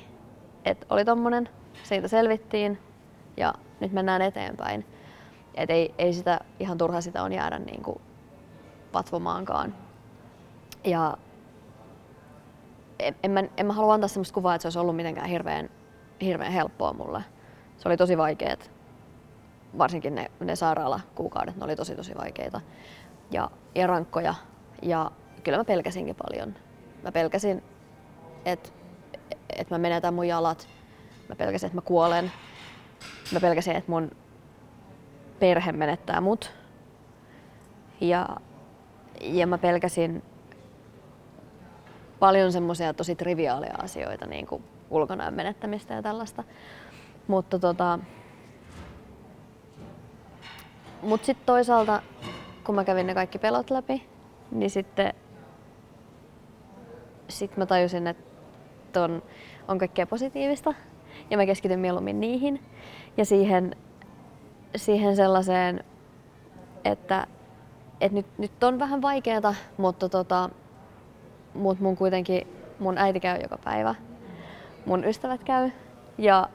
[0.66, 1.50] että oli tommonen,
[1.84, 2.80] siitä selvittiin
[3.38, 4.86] ja nyt mennään eteenpäin.
[5.56, 8.02] Et ei, ei sitä ihan turha sitä on jäädä niin kuin
[8.92, 9.76] patvomaankaan.
[10.84, 11.18] Ja
[13.00, 15.70] en, en, mä, en mä halua antaa sellaista kuvaa, että se olisi ollut mitenkään hirveän,
[16.22, 17.24] hirveän helppoa mulle.
[17.78, 18.81] Se oli tosi vaikeet.
[19.78, 22.62] Varsinkin ne, ne sairaalakuukaudet, ne oli tosi tosi vaikeita
[23.32, 24.36] ja, ja rankkoja.
[24.82, 25.12] Ja
[25.44, 26.56] kyllä mä pelkäsinkin paljon.
[27.04, 27.64] Mä pelkäsin,
[28.46, 28.70] että
[29.56, 30.68] et mä menetän mun jalat.
[31.30, 32.32] Mä pelkäsin, että mä kuolen.
[33.32, 34.12] Mä pelkäsin, että mun
[35.40, 36.54] perhe menettää mut.
[38.02, 38.30] Ja,
[39.22, 40.24] ja mä pelkäsin
[42.20, 46.44] paljon semmoisia tosi triviaaleja asioita, niin kuin ulkonäön menettämistä ja tällaista.
[47.28, 48.00] Mutta tota,
[51.02, 52.02] mut sitten toisaalta,
[52.64, 54.06] kun mä kävin ne kaikki pelot läpi,
[54.52, 55.14] niin sitten
[57.28, 59.24] sit mä tajusin, että on,
[59.68, 60.74] on kaikkea positiivista.
[61.30, 62.64] Ja mä keskityn mieluummin niihin
[63.18, 63.76] ja siihen,
[64.76, 65.84] siihen sellaiseen,
[66.86, 67.28] että,
[68.02, 70.50] että nyt, nyt on vähän vaikeaa, mutta tota,
[71.54, 72.48] mut mun kuitenkin
[72.80, 73.96] mun äiti käy joka päivä,
[74.86, 75.70] mun ystävät käy.
[76.18, 76.50] Ja,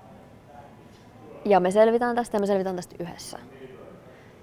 [1.44, 3.38] Ja me selvitään tästä ja me selvitään tästä yhdessä.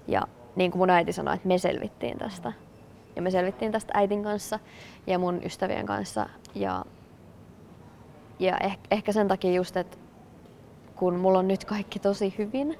[0.08, 0.22] Ja
[0.56, 2.52] niin kuin mun äiti sanoi, että me selvittiin tästä.
[3.16, 4.58] Ja me selvittiin tästä äitin kanssa
[5.06, 6.28] ja mun ystävien kanssa.
[6.54, 6.84] Ja,
[8.38, 9.98] ja eh, ehkä sen takia just, että
[10.96, 12.78] kun mulla on nyt kaikki tosi hyvin,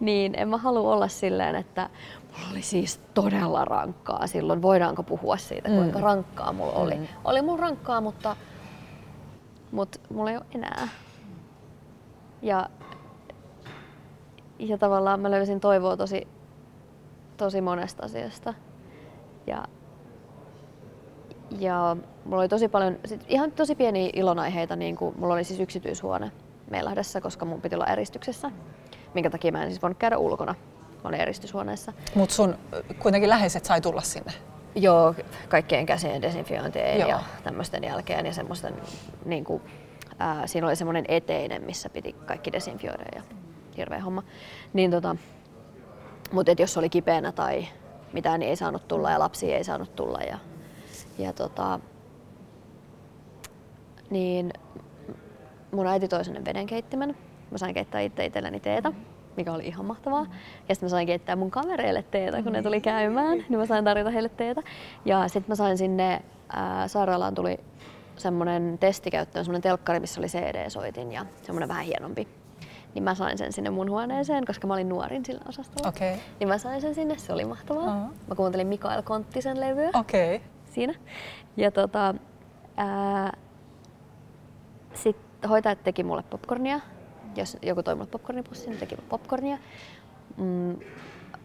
[0.00, 1.90] niin en mä halua olla silleen, että
[2.32, 4.62] mulla oli siis todella rankkaa silloin.
[4.62, 5.74] Voidaanko puhua siitä, mm.
[5.74, 6.94] kuinka rankkaa mulla oli?
[6.94, 7.06] Mm.
[7.24, 8.36] Oli mulla rankkaa, mutta,
[9.72, 10.88] mutta mulla ei ole enää.
[12.42, 12.68] Ja,
[14.64, 16.28] ja tavallaan mä löysin toivoa tosi,
[17.36, 18.54] tosi monesta asiasta.
[19.46, 19.64] Ja,
[21.58, 25.60] ja mulla oli tosi paljon, sit ihan tosi pieniä ilonaiheita, niin kuin mulla oli siis
[25.60, 26.32] yksityishuone
[26.70, 28.50] Meilahdessa, koska mun piti olla eristyksessä,
[29.14, 30.54] minkä takia mä en siis voinut käydä ulkona.
[31.04, 31.92] Mä olin eristyshuoneessa.
[32.14, 32.58] Mut sun
[32.98, 34.32] kuitenkin läheiset sai tulla sinne?
[34.74, 35.14] Joo,
[35.48, 37.08] kaikkien käsien desinfiointien Joo.
[37.08, 38.74] ja tämmöisten jälkeen ja semmoisten,
[39.24, 39.62] niin kuin,
[40.18, 43.22] ää, siinä oli semmoinen eteinen, missä piti kaikki desinfioida ja
[43.76, 44.22] hirveä homma.
[44.72, 45.16] Niin tota,
[46.32, 47.66] mutta jos oli kipeänä tai
[48.12, 50.18] mitään, niin ei saanut tulla ja lapsi ei saanut tulla.
[50.18, 50.38] Ja,
[51.18, 51.80] ja tota,
[54.10, 54.52] niin
[55.72, 57.16] mun äiti toi sinne vedenkeittimen.
[57.50, 58.92] Mä sain keittää itse itselleni teetä,
[59.36, 60.26] mikä oli ihan mahtavaa.
[60.68, 63.84] Ja sitten mä sain keittää mun kavereille teetä, kun ne tuli käymään, niin mä sain
[63.84, 64.62] tarjota heille teetä.
[65.04, 67.60] Ja sitten mä sain sinne, ää, sairaalaan tuli
[68.16, 72.28] semmoinen testikäyttöön, semmoinen telkkari, missä oli CD-soitin ja semmoinen vähän hienompi.
[72.94, 75.88] Niin mä sain sen sinne mun huoneeseen, koska mä olin nuorin sillä osastolla.
[75.88, 76.16] Okay.
[76.40, 77.96] Niin mä sain sen sinne, se oli mahtavaa.
[77.96, 78.14] Uh-huh.
[78.28, 80.40] Mä kuuntelin Mikael Konttisen levyä okay.
[80.64, 80.94] siinä.
[81.56, 82.14] Ja tota,
[84.94, 86.80] sitten hoitajat teki mulle popcornia.
[87.36, 89.58] Jos joku toi mulle popcornipussin, niin teki popcornia.
[90.36, 90.76] Mm,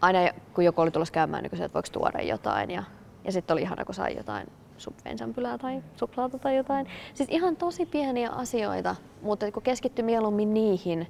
[0.02, 0.20] aina
[0.54, 2.72] kun joku oli tulossa käymään, niin kysyi, että voiko tuoda jotain.
[2.72, 2.84] Ja,
[3.24, 4.47] ja sitten oli ihana, kun sai jotain
[4.78, 6.88] subvensämpylää tai suklaata tai jotain.
[7.14, 11.08] Siis ihan tosi pieniä asioita, mutta kun keskittyi mieluummin niihin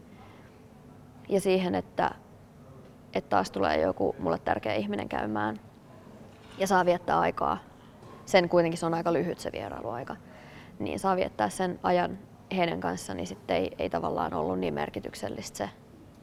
[1.30, 2.12] ja siihen, että,
[3.14, 5.60] että taas tulee joku mulle tärkeä ihminen käymään
[6.58, 7.58] ja saa viettää aikaa.
[8.26, 10.16] Sen kuitenkin se on aika lyhyt se vierailuaika.
[10.80, 12.18] Niin saa viettää sen ajan
[12.56, 15.70] heidän kanssa, niin sitten ei, ei tavallaan ollut niin merkityksellistä se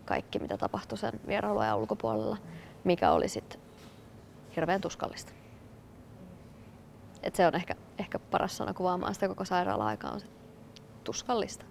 [0.05, 2.37] kaikki, mitä tapahtui sen vierailuajan ulkopuolella,
[2.85, 3.61] mikä oli sitten
[4.57, 5.33] hirveän tuskallista.
[7.23, 10.27] Et se on ehkä, ehkä paras sana kuvaamaan sitä koko sairaala-aikaa on se
[11.05, 11.65] tuskallista.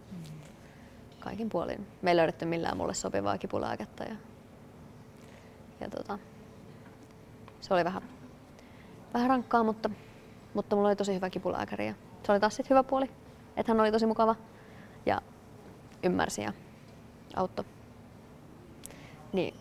[1.25, 1.87] Kaikin puolin.
[2.01, 4.03] Me ei löydetty millään mulle sopivaa kipulääkettä.
[4.03, 4.15] Ja,
[5.79, 6.19] ja tota,
[7.61, 8.01] se oli vähän,
[9.13, 9.89] vähän rankkaa, mutta,
[10.53, 11.87] mutta mulla oli tosi hyvä kipulääkäri.
[11.87, 13.11] Ja se oli taas sit hyvä puoli,
[13.57, 14.35] että hän oli tosi mukava
[15.05, 15.21] ja
[16.03, 16.53] ymmärsi ja
[17.35, 17.65] auttoi.
[19.33, 19.55] Niin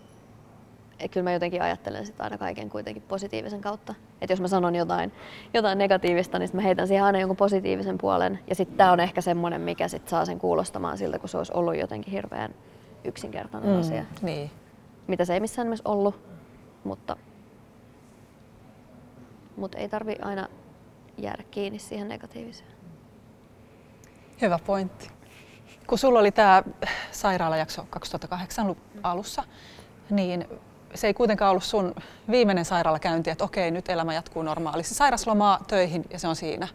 [1.01, 3.95] et kyllä mä jotenkin ajattelen sitä aina kaiken kuitenkin positiivisen kautta.
[4.25, 5.13] Että jos mä sanon jotain,
[5.55, 8.39] jotain negatiivista, niin mä heitän siihen aina jonkun positiivisen puolen.
[8.49, 11.53] Ja sitten tämä on ehkä semmoinen, mikä sit saa sen kuulostamaan siltä, kun se olisi
[11.55, 12.55] ollut jotenkin hirveän
[13.05, 14.05] yksinkertainen mm, asia.
[14.23, 14.51] Niin.
[15.07, 16.15] Mitä se ei missään nimessä ollut,
[16.85, 17.17] mutta,
[19.57, 20.49] mutta ei tarvi aina
[21.19, 22.71] jäädä kiinni siihen negatiiviseen.
[24.41, 25.11] Hyvä pointti.
[25.87, 26.63] Kun sulla oli tämä
[27.11, 29.45] sairaalajakso 2008 alussa,
[30.11, 30.49] niin
[30.95, 31.95] se ei kuitenkaan ollut sun
[32.31, 34.95] viimeinen sairaalakäynti, että okei, nyt elämä jatkuu normaalisti.
[34.95, 36.69] Sairaslomaa töihin ja se on siinä.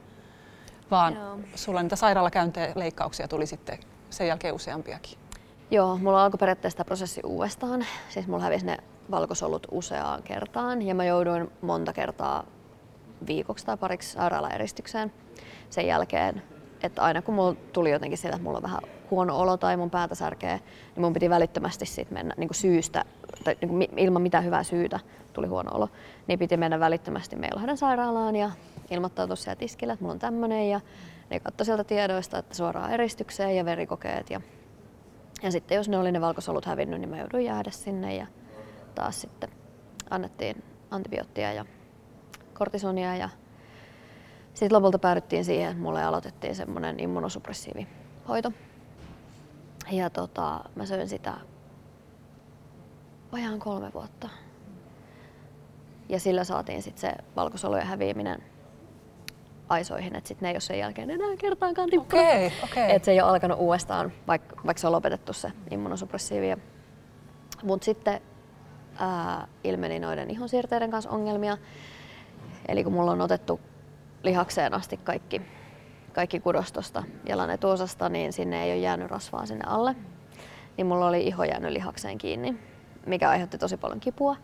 [0.91, 1.39] Vaan Joo.
[1.55, 5.19] sulla niitä sairaalakäyntejä leikkauksia tuli sitten sen jälkeen useampiakin.
[5.71, 7.85] Joo, mulla alkoi periaatteessa tämä prosessi uudestaan.
[8.09, 8.77] Siis mulla hävisi ne
[9.11, 12.43] valkosolut useaan kertaan ja mä jouduin monta kertaa
[13.27, 15.11] viikoksi tai pariksi sairaalaeristykseen
[15.69, 16.43] sen jälkeen.
[16.83, 19.89] Että aina kun mulla tuli jotenkin sieltä, että mulla on vähän huono olo tai mun
[19.89, 20.59] päätä särkee,
[20.95, 23.05] niin mun piti välittömästi sit mennä niin kuin syystä,
[23.43, 24.99] tai niin kuin ilman mitään hyvää syytä
[25.33, 25.89] tuli huono olo,
[26.27, 28.51] niin piti mennä välittömästi Meilahden sairaalaan ja
[28.89, 30.81] ilmoittautua siellä tiskillä, että mulla on tämmöinen ja
[31.29, 34.41] ne katsoi sieltä tiedoista, että suoraan eristykseen ja verikokeet ja,
[35.43, 38.27] ja sitten jos ne oli ne valkosolut hävinnyt, niin mä jouduin jäädä sinne ja
[38.95, 39.49] taas sitten
[40.09, 41.65] annettiin antibioottia ja
[42.53, 43.29] kortisonia ja
[44.59, 47.87] sitten lopulta päädyttiin siihen, että mulle aloitettiin semmoinen immunosuppressiivi
[48.27, 48.51] hoito.
[49.91, 51.33] Ja tota, mä söin sitä
[53.31, 54.29] vajaan kolme vuotta.
[56.09, 58.43] Ja sillä saatiin sitten se valkosolujen häviäminen
[59.69, 62.25] aisoihin, että sitten ne ei ole sen jälkeen enää kertaankaan tippunut.
[62.25, 62.89] Okay, okay.
[62.89, 66.57] Että se ei ole alkanut uudestaan, vaikka, vaikka se on lopetettu se immunosuppressiivi.
[67.63, 68.21] Mutta sitten
[68.95, 71.57] ää, ilmeni noiden ihonsiirteiden kanssa ongelmia.
[72.67, 73.59] Eli kun mulla on otettu
[74.23, 75.41] lihakseen asti kaikki,
[76.13, 79.95] kaikki kudostosta jalan etuosasta, niin sinne ei ole jäänyt rasvaa sinne alle.
[80.77, 82.59] Niin mulla oli iho jäänyt lihakseen kiinni,
[83.05, 84.35] mikä aiheutti tosi paljon kipua.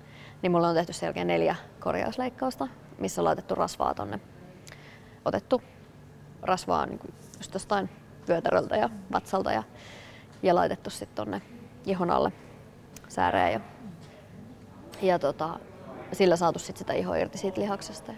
[0.41, 2.67] Niin mulla on tehty selkeä neljä korjausleikkausta,
[2.97, 4.19] missä on laitettu rasvaa tonne.
[5.25, 5.61] Otettu
[6.41, 6.99] rasvaa niin
[7.37, 7.89] just jostain
[8.27, 9.63] vyötäröltä ja vatsalta ja,
[10.43, 11.41] ja laitettu sitten tonne
[11.85, 12.31] ihon alle
[13.07, 13.59] sääreen ja,
[15.01, 15.59] ja tota,
[16.11, 18.13] sillä saatu sit sitä ihoa irti siitä lihaksesta.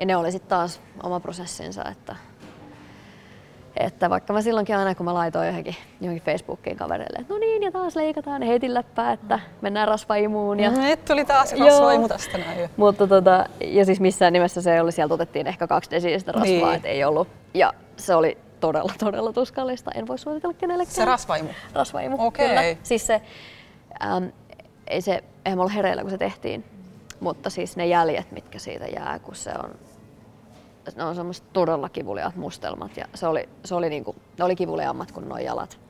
[0.00, 2.16] Ja ne oli sitten taas oma prosessinsa, että,
[3.76, 7.62] että vaikka mä silloinkin aina kun mä laitoin johonkin, johonkin Facebookiin kavereille, että no niin
[7.62, 10.60] ja taas leikataan heitin läppää, että mennään rasvaimuun.
[10.60, 10.70] Ja...
[10.70, 12.70] Nyt tuli taas rasvaimu tästä näin.
[12.76, 16.74] Mutta tota, ja siis missään nimessä se oli, sieltä otettiin ehkä kaksi desiistä rasvaa, niin.
[16.74, 17.28] että ei ollut.
[17.54, 19.90] Ja se oli todella, todella tuskallista.
[19.94, 20.94] En voi suositella kenellekään.
[20.94, 21.48] Se rasvaimu?
[21.74, 22.52] Rasvaimu, Okei.
[22.52, 22.76] Okay.
[22.82, 23.22] Siis se,
[24.04, 24.24] ähm,
[24.86, 26.64] ei se, eihän mä ollut hereillä kun se tehtiin,
[27.20, 29.70] mutta siis ne jäljet, mitkä siitä jää, kun se on
[30.96, 35.12] ne on semmoiset todella kivuliaat mustelmat ja se oli, se oli niinku, ne oli kivuliaammat
[35.12, 35.80] kuin nuo jalat.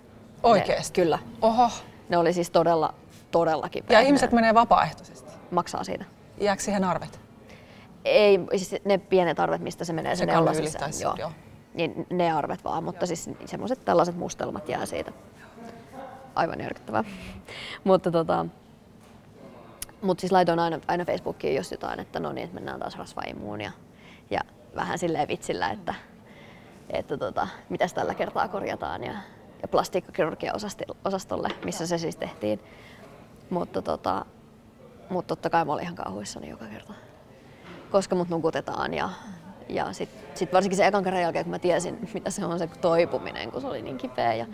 [0.42, 1.00] Oikeesti?
[1.00, 1.18] Ne, kyllä.
[1.42, 1.70] Oho.
[2.08, 2.94] Ne oli siis todella,
[3.30, 4.00] todella kipeät.
[4.00, 5.30] Ja ihmiset menee vapaaehtoisesti?
[5.50, 6.04] Maksaa siitä.
[6.40, 7.20] Jääkö siihen arvet?
[8.04, 10.92] Ei, siis ne pienet arvet, mistä se menee se neula sisään.
[11.02, 11.14] Joo.
[11.18, 11.32] joo.
[11.74, 13.06] Niin ne arvet vaan, mutta joo.
[13.06, 15.12] siis semmoiset tällaiset mustelmat jää siitä.
[16.34, 17.04] Aivan järkyttävää.
[17.84, 18.46] mutta tota,
[20.02, 23.60] mut siis laitoin aina, aina Facebookiin jos jotain, että no niin, että mennään taas rasvaimuun
[23.60, 23.72] ja
[24.74, 25.94] vähän silleen vitsillä, että,
[26.90, 29.14] että tota, mitäs tällä kertaa korjataan ja,
[29.62, 30.56] ja plastiikkakirurgian
[31.04, 32.60] osastolle, missä se siis tehtiin.
[33.50, 34.26] Mutta tota,
[35.10, 36.94] mut totta kai mä olin ihan kauhuissani joka kerta,
[37.90, 39.10] koska mut nukutetaan ja,
[39.68, 42.66] ja sitten sit varsinkin se ekan kerran jälkeen, kun mä tiesin, mitä se on se
[42.66, 44.34] toipuminen, kun se oli niin kipeä.
[44.34, 44.46] Ja,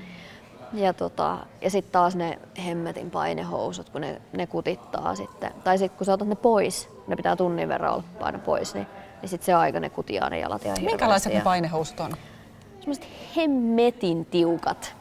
[0.73, 5.53] ja, tota, ja sitten taas ne hemmetin painehousut, kun ne, ne kutittaa sitten.
[5.65, 8.87] Tai sitten kun sä otat ne pois, ne pitää tunnin verran olla paino pois, niin
[9.23, 12.13] niin sitten se aika ne kutiaa ne jalat ihan Minkälaiset ne painehousut on?
[12.79, 13.07] Semmoiset
[13.37, 14.95] hemmetin tiukat.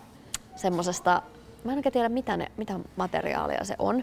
[0.56, 1.22] Semmosesta,
[1.64, 3.96] mä en oikein tiedä mitä, ne, mitä materiaalia se on,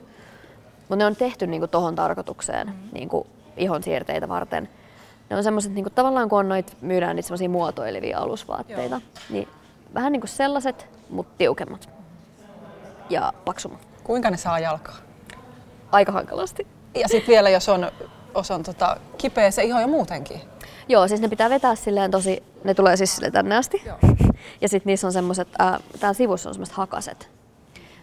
[0.79, 2.89] mutta ne on tehty niinku tohon tarkoitukseen, mm-hmm.
[2.93, 4.69] niinku ihon siirteitä varten.
[5.31, 9.23] Ne on semmoiset, niinku, tavallaan kun on noit, myydään niitä semmoisia muotoilevia alusvaatteita, Joo.
[9.31, 9.49] niin
[9.95, 11.89] vähän niinku sellaiset, mutta tiukemmat
[13.11, 13.89] ja paksummat.
[14.05, 14.97] Kuinka ne saa jalkaa?
[15.93, 16.67] Aika hankalasti.
[16.95, 17.91] Ja sitten vielä, jos on
[18.35, 20.41] on tota, kipeä se iho jo muutenkin.
[20.89, 23.83] Joo, siis ne pitää vetää silleen tosi, ne tulee siis sille tänne asti.
[23.87, 23.99] Joo.
[24.61, 27.31] Ja sitten niissä on semmoiset, äh, täällä sivussa on semmoiset hakaset,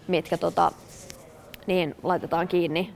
[0.07, 0.71] mitkä tota,
[1.67, 2.93] niin laitetaan kiinni.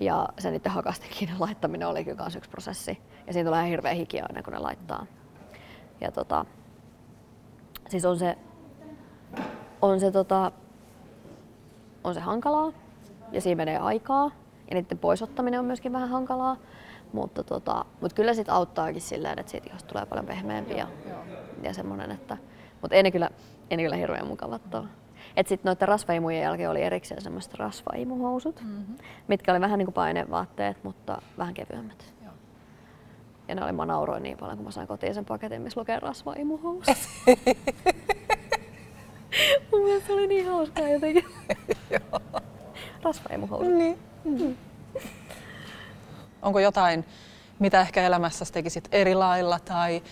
[0.00, 2.98] Ja se niiden hakasten kiinni laittaminen oli kyllä yksi prosessi.
[3.26, 5.06] Ja siinä tulee hirveä hiki aina, kun ne laittaa.
[6.00, 6.44] Ja tota,
[7.88, 8.36] siis on se,
[9.84, 10.52] on se, tota,
[12.04, 12.72] on se hankalaa
[13.32, 14.30] ja siinä menee aikaa
[14.70, 16.56] ja niiden poisottaminen on myöskin vähän hankalaa.
[17.12, 20.86] Mutta, tota, mutta kyllä sit auttaakin silleen, että siitä ihosta tulee paljon pehmeämpi ja,
[21.62, 22.36] ja semmoinen, että
[22.80, 23.30] mutta ei ne kyllä,
[23.70, 24.84] ei ne kyllä hirveän mukavat ole.
[25.36, 28.96] Et sit noiden rasvaimujen jälkeen oli erikseen semmoiset rasvaimuhousut, mm-hmm.
[29.28, 32.14] mitkä oli vähän niin kuin painevaatteet, mutta vähän kevyemmät.
[32.24, 32.32] Joo.
[33.48, 36.00] Ja ne oli, mä nauroin niin paljon, kun mä sain kotiin sen paketin, missä lukee
[36.00, 36.96] rasvaimuhousut.
[39.72, 41.24] Mun mielestä se oli niin hauskaa jotenkin.
[43.02, 43.72] rasvaimuhousut.
[43.74, 43.98] Niin.
[44.24, 44.56] Mm.
[46.42, 47.04] Onko jotain,
[47.58, 50.02] mitä ehkä elämässä tekisit eri lailla tai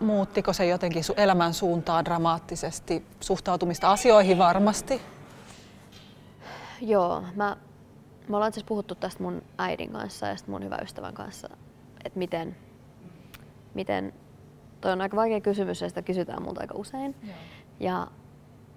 [0.00, 5.00] muuttiko se jotenkin sun elämän suuntaa dramaattisesti, suhtautumista asioihin varmasti?
[6.80, 7.56] Joo, mä,
[8.28, 11.48] me ollaan siis puhuttu tästä mun äidin kanssa ja mun hyvän ystävän kanssa,
[12.04, 12.56] että miten,
[13.74, 14.12] miten,
[14.80, 17.14] toi on aika vaikea kysymys ja sitä kysytään multa aika usein.
[17.22, 17.34] Joo.
[17.80, 18.06] Ja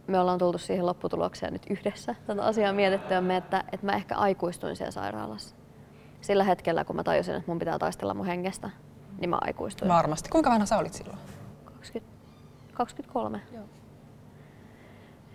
[0.07, 4.75] me ollaan tultu siihen lopputulokseen nyt yhdessä tätä asiaa mietittyämme, että, että mä ehkä aikuistuin
[4.75, 5.55] siellä sairaalassa.
[6.21, 8.69] Sillä hetkellä, kun mä tajusin, että mun pitää taistella mun hengestä,
[9.19, 9.89] niin mä aikuistuin.
[9.89, 10.29] Varmasti.
[10.29, 11.19] Kuinka vanha sä olit silloin?
[11.65, 12.17] 20,
[12.73, 13.41] 23.
[13.53, 13.63] Joo.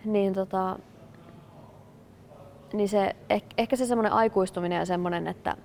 [0.04, 0.78] Niin tota,
[2.72, 5.56] niin se, eh, ehkä se semmoinen aikuistuminen ja semmoinen, että,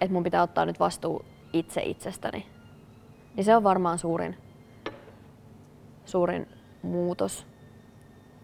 [0.00, 2.46] että mun pitää ottaa nyt vastuu itse itsestäni,
[3.36, 4.36] niin se on varmaan suurin,
[6.04, 6.48] suurin
[6.82, 7.51] muutos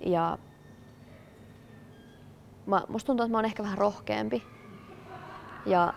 [0.01, 0.39] ja
[2.67, 4.43] mä, musta tuntuu, että mä oon ehkä vähän rohkeampi.
[5.67, 5.95] Ja,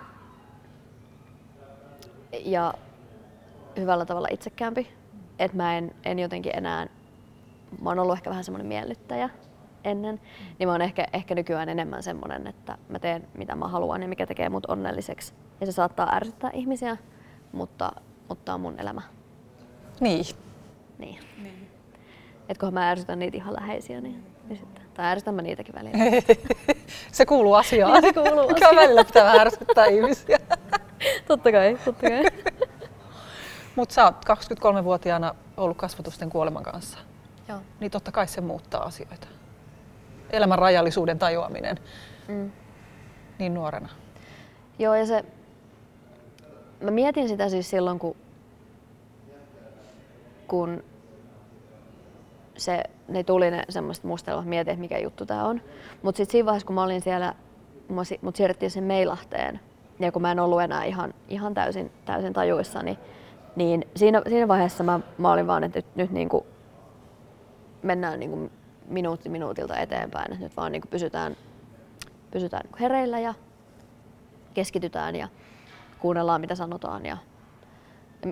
[2.45, 2.73] ja
[3.77, 4.87] hyvällä tavalla itsekäämpi.
[5.39, 6.87] Että mä en, en jotenkin enää,
[7.81, 9.29] mä oon ollut ehkä vähän semmoinen miellyttäjä
[9.83, 10.21] ennen,
[10.59, 14.07] niin mä oon ehkä, ehkä nykyään enemmän semmoinen, että mä teen mitä mä haluan ja
[14.07, 15.33] mikä tekee mut onnelliseksi.
[15.59, 16.97] Ja se saattaa ärsyttää ihmisiä,
[17.51, 17.91] mutta,
[18.29, 19.01] mutta on mun elämä.
[19.99, 20.25] Niin.
[20.97, 21.19] Niin.
[21.43, 21.60] niin.
[22.51, 24.83] Et kun mä ärsytän niitä ihan läheisiä, niin, niin sitten.
[24.93, 26.21] Tai ärsytän mä niitäkin välillä.
[27.11, 27.93] se kuuluu asiaan.
[27.93, 28.55] Niin, se kuuluu asiaan.
[28.55, 30.39] Kyllä välillä pitää ärsyttää ihmisiä.
[31.27, 32.23] totta kai, totta kai.
[33.75, 36.97] Mutta sä oot 23-vuotiaana ollut kasvatusten kuoleman kanssa.
[37.47, 37.59] Joo.
[37.79, 39.27] Niin totta kai se muuttaa asioita.
[40.29, 41.77] Elämän rajallisuuden tajuaminen.
[42.27, 42.51] Mm.
[43.39, 43.89] Niin nuorena.
[44.79, 45.25] Joo, ja se...
[46.81, 48.15] Mä mietin sitä siis silloin, kun,
[50.47, 50.83] kun
[52.61, 55.61] se, ne tuli ne semmoiset mustelmat, mietin, että mikä juttu tämä on.
[56.01, 57.33] Mutta sitten siinä vaiheessa, kun mä olin siellä,
[58.21, 59.59] mut siirrettiin sen Meilahteen,
[59.99, 62.99] ja kun mä en ollut enää ihan, ihan täysin, täysin tajuissani,
[63.55, 66.43] niin siinä, siinä vaiheessa mä, mä olin vaan, että nyt, nyt niin kuin
[67.83, 68.51] mennään niin kuin
[68.87, 71.35] minuutti minuutilta eteenpäin, että nyt vaan niin kuin pysytään,
[72.31, 73.33] pysytään niin hereillä ja
[74.53, 75.27] keskitytään ja
[75.99, 77.05] kuunnellaan mitä sanotaan.
[77.05, 77.17] Ja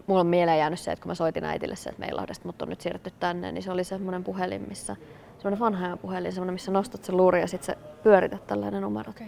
[0.07, 2.69] mulla on mieleen jäänyt se, että kun mä soitin äitille se, että Meilahdesta mut on
[2.69, 4.95] nyt siirretty tänne, niin se oli semmoinen puhelin, missä
[5.37, 9.09] semmoinen vanha puhelin, semmoinen, missä nostat sen luuri ja sitten se pyörität tällainen numero.
[9.09, 9.27] Okay.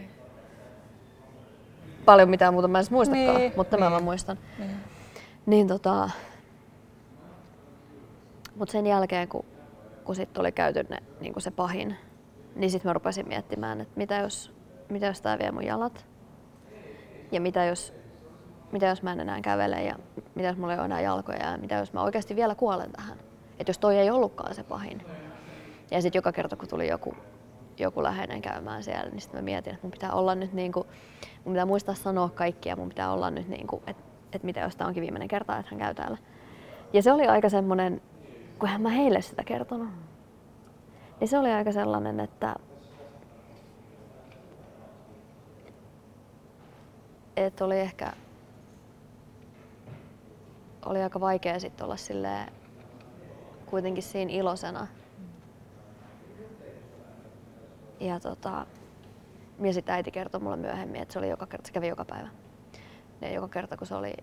[2.06, 3.92] Paljon mitään muuta mä en muistakaan, niin, mutta niin.
[3.92, 4.38] mä muistan.
[4.60, 4.76] Niin.
[5.46, 6.10] niin tota,
[8.56, 9.46] mutta sen jälkeen, kun,
[10.04, 11.96] kun sit oli käyty ne, niin se pahin,
[12.56, 14.54] niin sitten mä rupesin miettimään, että mitä jos,
[14.90, 16.06] mitä jos tää vie mun jalat?
[17.32, 17.94] Ja mitä jos,
[18.72, 19.96] mitä jos mä en enää kävele ja
[20.36, 23.18] mitä jos mulla ei ole enää jalkoja ja mitä jos mä oikeasti vielä kuolen tähän?
[23.60, 25.06] Että jos toi ei ollutkaan se pahin.
[25.92, 27.16] Ja sitten joka kerta kun tuli joku,
[27.80, 30.88] joku läheinen käymään siellä, niin sitten mä mietin, että mun pitää olla nyt niin kuin,
[31.46, 34.04] mun pitää muistaa sanoa kaikkia, mun pitää olla nyt niin kuin, että,
[34.34, 36.18] että mitä jos tämä onkin viimeinen kerta, että hän käy täällä.
[36.94, 38.02] Ja se oli aika semmoinen,
[38.60, 39.90] kun mä heille sitä kertonut,
[41.20, 42.56] niin se oli aika sellainen, että
[47.36, 48.14] että oli ehkä
[50.86, 52.52] oli aika vaikea sitten olla silleen
[53.66, 54.88] kuitenkin siinä ilosena.
[58.00, 58.66] Ja, tota,
[59.60, 62.30] ja sitten äiti kertoi mulle myöhemmin, että se, oli joka kerta, se kävi joka päivä.
[63.22, 64.14] Ja joka kerta kun se oli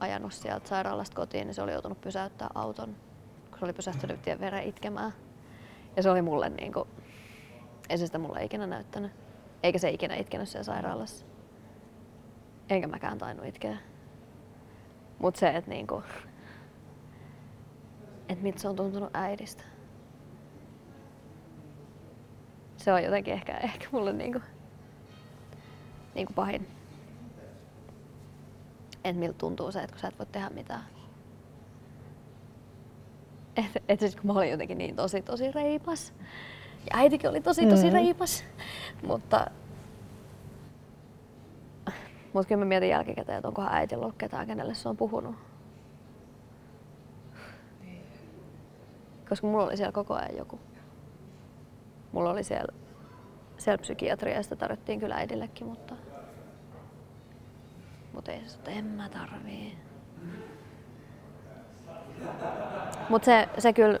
[0.00, 2.96] ajanut sieltä sairaalasta kotiin, niin se oli joutunut pysäyttää auton,
[3.50, 5.12] kun se oli pysähtynyt tien veren itkemään.
[5.96, 6.88] Ja se oli mulle niin kuin,
[7.88, 9.12] ei se sitä mulle ikinä näyttänyt.
[9.62, 11.26] Eikä se ikinä itkenyt siellä sairaalassa.
[12.68, 13.76] Enkä mäkään tainnut itkeä.
[15.18, 16.02] Mut se, että niinku,
[18.28, 19.64] et mit se on tuntunut äidistä.
[22.76, 24.40] Se on jotenkin ehkä, ehkä mulle niinku,
[26.14, 26.66] niinku pahin.
[29.04, 30.84] Että miltä tuntuu se, että kun sä et voi tehdä mitään.
[33.56, 36.12] Että et siis kun mä olin jotenkin niin tosi tosi reipas.
[36.90, 37.92] Ja äitikin oli tosi tosi mm.
[37.92, 38.44] reipas.
[39.06, 39.46] Mutta
[42.36, 45.36] mutta kyllä mä mietin jälkikäteen, että onkohan äitillä ollut ketään, kenelle se on puhunut.
[49.28, 50.60] Koska mulla oli siellä koko ajan joku.
[52.12, 52.72] Mulla oli siellä,
[53.58, 55.94] siellä psykiatria ja sitä tarvittiin kyllä äidillekin, mutta,
[58.12, 59.78] mutta ei se, että en mä tarvii.
[63.08, 64.00] Mutta se, se kyllä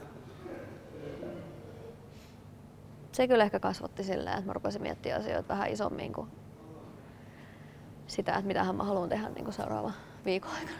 [3.12, 6.28] se kyllä ehkä kasvatti silleen, että mä rupesin miettimään asioita vähän isommin kuin
[8.06, 9.92] sitä, että mitä mä haluan tehdä niin seuraava
[10.24, 10.76] viikon aikana.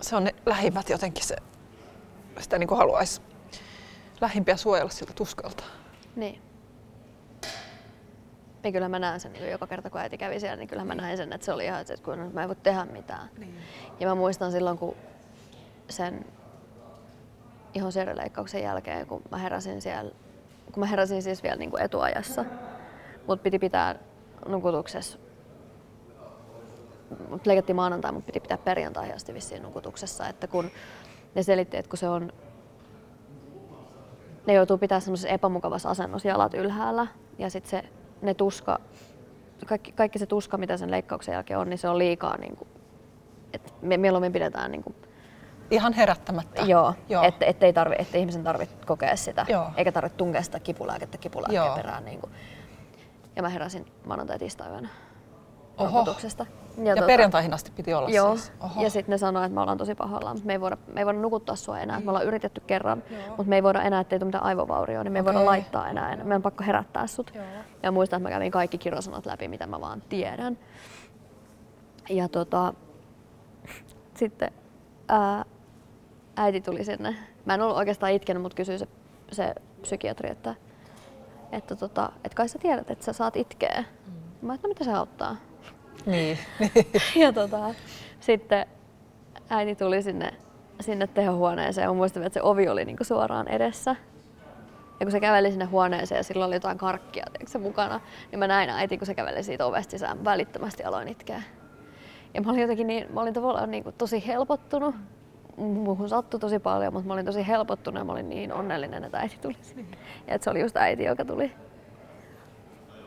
[0.00, 1.36] Se on ne lähimmät jotenkin se,
[2.40, 3.22] sitä niin haluaisi
[4.20, 5.64] lähimpiä suojella siltä tuskalta.
[6.16, 6.42] Niin.
[8.64, 10.94] Ja kyllä mä näen sen niin joka kerta kun äiti kävi siellä, niin kyllä mä
[10.94, 13.30] näin sen, että se oli ihan, että kun mä en voi tehdä mitään.
[13.38, 13.58] Niin.
[14.00, 14.96] Ja mä muistan silloin, kun
[15.88, 16.24] sen
[17.74, 17.92] ihon
[18.62, 20.12] jälkeen, kun mä heräsin siellä
[20.72, 22.44] kun mä heräsin siis vielä niin kuin etuajassa,
[23.26, 23.94] mut piti pitää
[24.48, 25.18] nukutuksessa.
[27.28, 30.70] Mut leikattiin maanantai, mutta piti pitää perjantai asti vissiin nukutuksessa, että kun
[31.34, 32.32] ne selitti, että kun se on
[34.46, 37.06] ne joutuu pitää semmoisessa epämukavassa asennossa jalat ylhäällä.
[37.38, 37.88] Ja sitten se
[38.22, 38.80] ne tuska,
[39.66, 42.68] kaikki, kaikki se tuska, mitä sen leikkauksen jälkeen on, niin se on liikaa, niin kuin,
[43.52, 44.94] että me mieluummin pidetään niin kuin,
[45.72, 46.62] Ihan herättämättä.
[46.62, 47.22] Joo, Joo.
[47.22, 49.66] Että et ei tarvi, että ihmisen tarvitse kokea sitä, Joo.
[49.76, 51.76] eikä tarvitse tunkea sitä kipulääkettä kipulääkkeen Joo.
[51.76, 52.04] perään.
[52.04, 52.32] Niin kuin.
[53.36, 54.68] Ja mä heräsin maanantai tiistai
[55.78, 56.46] rokotuksesta.
[56.76, 58.36] Ja, ja tuota, perjantaihin asti piti olla joo.
[58.36, 58.52] siis?
[58.60, 58.82] Oho.
[58.82, 61.06] Ja sitten ne sanoivat, että me ollaan tosi pahoillaan, mutta me ei voida, me ei
[61.06, 62.00] voida nukuttaa sua enää.
[62.00, 63.20] Me ollaan yritetty kerran, joo.
[63.26, 65.34] mutta me ei voida enää, ettei tule mitään aivovaurioa, niin me ei okay.
[65.34, 66.12] voida laittaa enää.
[66.12, 66.24] enää.
[66.24, 67.32] Meidän on pakko herättää sut.
[67.34, 67.44] Joo.
[67.82, 70.58] Ja muistan, että mä kävin kaikki kirosanat läpi, mitä mä vaan tiedän.
[72.10, 72.74] Ja tota,
[74.14, 74.50] sitten
[75.08, 75.44] ää,
[76.36, 77.16] äiti tuli sinne.
[77.44, 78.88] Mä en ollut oikeastaan itkenyt, mutta kysyi se,
[79.32, 80.54] se psykiatri, että,
[81.52, 83.84] että, tota, että kai sä tiedät, että sä saat itkeä.
[84.06, 84.46] Mm.
[84.46, 85.36] Mä että no mitä se auttaa?
[86.06, 86.38] Niin.
[87.22, 87.74] ja tota,
[88.20, 88.66] sitten
[89.50, 90.30] äiti tuli sinne,
[90.80, 93.96] sinne tehohuoneeseen ja muistan, että se ovi oli niinku suoraan edessä.
[95.00, 98.46] Ja kun se käveli sinne huoneeseen ja sillä oli jotain karkkia se mukana, niin mä
[98.46, 101.42] näin äiti, kun se käveli siitä ovesta sisään, välittömästi aloin itkeä.
[102.34, 104.94] Ja mä olin jotenkin niin, mä olin tavallaan niin kuin tosi helpottunut
[105.56, 109.18] muuhun sattui tosi paljon, mutta mä olin tosi helpottunut ja mä olin niin onnellinen, että
[109.18, 109.56] äiti tuli.
[109.62, 109.84] sinne.
[110.26, 111.52] Ja että se oli just äiti, joka tuli.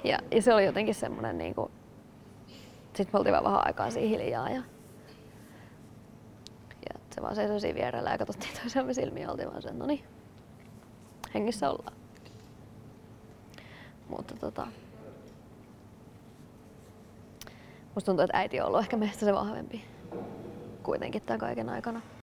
[0.04, 1.72] Ja, ja se oli jotenkin semmoinen, niin kuin...
[2.94, 4.64] sitten me oltiin vähän aikaa siihen hiljaa ja,
[6.90, 9.86] ja se vaan seisoi siinä vierellä ja katsottiin toisiamme silmiä ja oltiin vaan sen, no
[9.86, 10.04] niin,
[11.34, 11.94] hengissä ollaan.
[14.10, 14.68] Mutta tota,
[17.96, 19.86] musta tuntuu, että äiti on ollut ehkä meistä se vahvempi
[20.86, 22.02] kuitenkin tämän kaiken aikana.